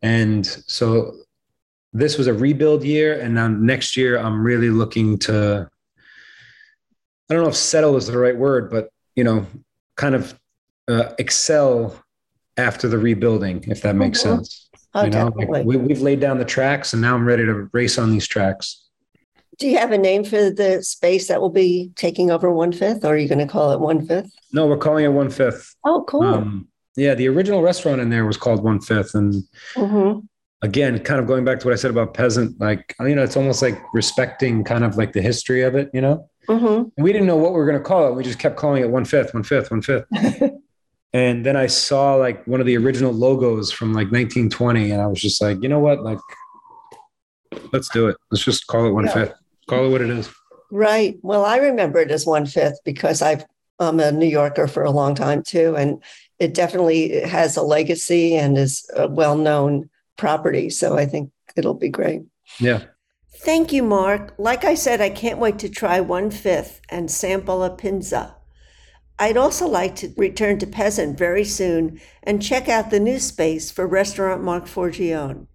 And 0.00 0.46
so 0.46 1.16
this 1.92 2.16
was 2.16 2.26
a 2.26 2.34
rebuild 2.34 2.84
year. 2.84 3.20
And 3.20 3.34
now 3.34 3.48
next 3.48 3.96
year, 3.96 4.18
I'm 4.18 4.42
really 4.42 4.70
looking 4.70 5.18
to, 5.20 5.68
I 7.28 7.34
don't 7.34 7.42
know 7.42 7.48
if 7.48 7.56
settle 7.56 7.96
is 7.96 8.06
the 8.06 8.18
right 8.18 8.36
word, 8.36 8.70
but, 8.70 8.88
you 9.14 9.24
know, 9.24 9.46
kind 9.96 10.14
of 10.14 10.38
uh, 10.88 11.12
excel 11.18 12.02
after 12.56 12.88
the 12.88 12.98
rebuilding, 12.98 13.64
if 13.68 13.82
that 13.82 13.94
makes 13.94 14.22
mm-hmm. 14.22 14.36
sense. 14.36 14.70
Oh, 14.94 15.04
you 15.04 15.10
know, 15.10 15.32
like 15.48 15.64
we, 15.64 15.76
we've 15.76 16.02
laid 16.02 16.20
down 16.20 16.38
the 16.38 16.44
tracks 16.44 16.92
and 16.92 17.00
now 17.00 17.14
I'm 17.14 17.26
ready 17.26 17.44
to 17.46 17.68
race 17.72 17.98
on 17.98 18.10
these 18.10 18.26
tracks. 18.26 18.81
Do 19.58 19.68
you 19.68 19.78
have 19.78 19.92
a 19.92 19.98
name 19.98 20.24
for 20.24 20.50
the 20.50 20.82
space 20.82 21.28
that 21.28 21.40
will 21.40 21.50
be 21.50 21.92
taking 21.96 22.30
over 22.30 22.50
one 22.50 22.72
fifth, 22.72 23.04
or 23.04 23.14
are 23.14 23.16
you 23.16 23.28
going 23.28 23.38
to 23.38 23.46
call 23.46 23.72
it 23.72 23.80
one 23.80 24.06
fifth? 24.06 24.32
No, 24.52 24.66
we're 24.66 24.78
calling 24.78 25.04
it 25.04 25.08
one 25.08 25.30
fifth. 25.30 25.74
Oh, 25.84 26.04
cool. 26.08 26.24
Um, 26.24 26.68
yeah, 26.96 27.14
the 27.14 27.28
original 27.28 27.62
restaurant 27.62 28.00
in 28.00 28.10
there 28.10 28.24
was 28.24 28.36
called 28.36 28.62
one 28.62 28.80
fifth, 28.80 29.14
and 29.14 29.34
mm-hmm. 29.74 30.20
again, 30.62 30.98
kind 31.00 31.20
of 31.20 31.26
going 31.26 31.44
back 31.44 31.60
to 31.60 31.66
what 31.66 31.72
I 31.72 31.76
said 31.76 31.90
about 31.90 32.14
peasant, 32.14 32.60
like 32.60 32.94
you 33.00 33.14
know, 33.14 33.22
it's 33.22 33.36
almost 33.36 33.62
like 33.62 33.80
respecting 33.92 34.64
kind 34.64 34.84
of 34.84 34.96
like 34.96 35.12
the 35.12 35.22
history 35.22 35.62
of 35.62 35.74
it, 35.74 35.90
you 35.92 36.00
know. 36.00 36.28
Mm-hmm. 36.48 37.00
we 37.00 37.12
didn't 37.12 37.28
know 37.28 37.36
what 37.36 37.52
we 37.52 37.58
were 37.58 37.66
going 37.66 37.78
to 37.78 37.84
call 37.84 38.08
it. 38.08 38.16
We 38.16 38.24
just 38.24 38.40
kept 38.40 38.56
calling 38.56 38.82
it 38.82 38.90
one 38.90 39.04
fifth, 39.04 39.32
one 39.32 39.44
fifth, 39.44 39.70
one 39.70 39.80
fifth. 39.80 40.06
And 41.14 41.44
then 41.44 41.56
I 41.56 41.66
saw 41.66 42.14
like 42.14 42.46
one 42.46 42.60
of 42.60 42.66
the 42.66 42.76
original 42.76 43.12
logos 43.12 43.70
from 43.70 43.92
like 43.92 44.10
1920, 44.10 44.92
and 44.92 45.02
I 45.02 45.06
was 45.06 45.20
just 45.20 45.42
like, 45.42 45.62
you 45.62 45.68
know 45.68 45.78
what, 45.78 46.02
like, 46.02 46.18
let's 47.72 47.90
do 47.90 48.08
it. 48.08 48.16
Let's 48.30 48.44
just 48.44 48.66
call 48.66 48.86
it 48.86 48.92
one 48.92 49.04
yeah. 49.06 49.12
fifth. 49.12 49.34
Call 49.72 49.86
it 49.86 49.90
what 49.90 50.02
it 50.02 50.10
is. 50.10 50.30
Right. 50.70 51.18
Well, 51.22 51.44
I 51.44 51.56
remember 51.56 51.98
it 51.98 52.10
as 52.10 52.26
one 52.26 52.46
fifth 52.46 52.78
because 52.84 53.22
I've 53.22 53.44
I'm 53.78 54.00
a 54.00 54.12
New 54.12 54.26
Yorker 54.26 54.66
for 54.66 54.84
a 54.84 54.90
long 54.90 55.14
time 55.14 55.42
too, 55.42 55.74
and 55.76 56.02
it 56.38 56.54
definitely 56.54 57.20
has 57.20 57.56
a 57.56 57.62
legacy 57.62 58.36
and 58.36 58.56
is 58.56 58.88
a 58.94 59.08
well 59.08 59.36
known 59.36 59.88
property. 60.16 60.70
So 60.70 60.96
I 60.96 61.06
think 61.06 61.30
it'll 61.56 61.74
be 61.74 61.88
great. 61.88 62.22
Yeah. 62.60 62.84
Thank 63.44 63.72
you, 63.72 63.82
Marc. 63.82 64.34
Like 64.38 64.64
I 64.64 64.74
said, 64.74 65.00
I 65.00 65.10
can't 65.10 65.38
wait 65.38 65.58
to 65.60 65.68
try 65.68 66.00
one 66.00 66.30
fifth 66.30 66.80
and 66.88 67.10
sample 67.10 67.64
a 67.64 67.70
pinsa. 67.70 68.34
I'd 69.18 69.36
also 69.36 69.66
like 69.66 69.96
to 69.96 70.12
return 70.16 70.58
to 70.58 70.66
Peasant 70.66 71.18
very 71.18 71.44
soon 71.44 72.00
and 72.22 72.42
check 72.42 72.68
out 72.68 72.90
the 72.90 73.00
new 73.00 73.18
space 73.18 73.70
for 73.70 73.86
Restaurant 73.86 74.42
Marc 74.42 74.66
Forgione. 74.66 75.46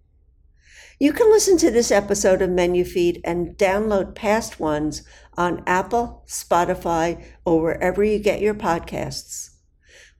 You 1.00 1.12
can 1.12 1.30
listen 1.30 1.56
to 1.58 1.70
this 1.70 1.92
episode 1.92 2.42
of 2.42 2.50
Menu 2.50 2.84
Feed 2.84 3.20
and 3.24 3.56
download 3.56 4.16
past 4.16 4.58
ones 4.58 5.04
on 5.36 5.62
Apple, 5.64 6.24
Spotify, 6.26 7.24
or 7.44 7.62
wherever 7.62 8.02
you 8.02 8.18
get 8.18 8.40
your 8.40 8.54
podcasts. 8.54 9.50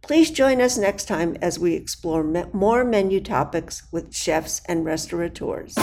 Please 0.03 0.31
join 0.31 0.61
us 0.61 0.79
next 0.79 1.07
time 1.07 1.37
as 1.43 1.59
we 1.59 1.75
explore 1.75 2.23
me- 2.23 2.45
more 2.53 2.85
menu 2.85 3.21
topics 3.21 3.83
with 3.91 4.15
chefs 4.15 4.63
and 4.67 4.85
restaurateurs. 4.85 5.75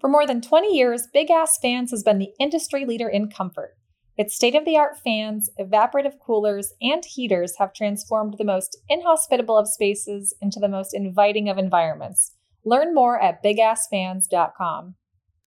For 0.00 0.08
more 0.08 0.26
than 0.26 0.40
20 0.40 0.74
years, 0.74 1.06
Big 1.12 1.30
Ass 1.30 1.58
Fans 1.60 1.90
has 1.90 2.02
been 2.02 2.18
the 2.18 2.32
industry 2.40 2.86
leader 2.86 3.10
in 3.10 3.28
comfort. 3.28 3.76
Its 4.18 4.34
state 4.34 4.54
of 4.54 4.64
the 4.64 4.76
art 4.76 4.98
fans, 4.98 5.50
evaporative 5.60 6.18
coolers, 6.18 6.72
and 6.80 7.04
heaters 7.04 7.56
have 7.58 7.74
transformed 7.74 8.36
the 8.38 8.44
most 8.44 8.78
inhospitable 8.88 9.58
of 9.58 9.68
spaces 9.68 10.34
into 10.40 10.58
the 10.58 10.68
most 10.68 10.94
inviting 10.94 11.48
of 11.48 11.58
environments. 11.58 12.32
Learn 12.64 12.94
more 12.94 13.20
at 13.20 13.42
bigassfans.com. 13.42 14.94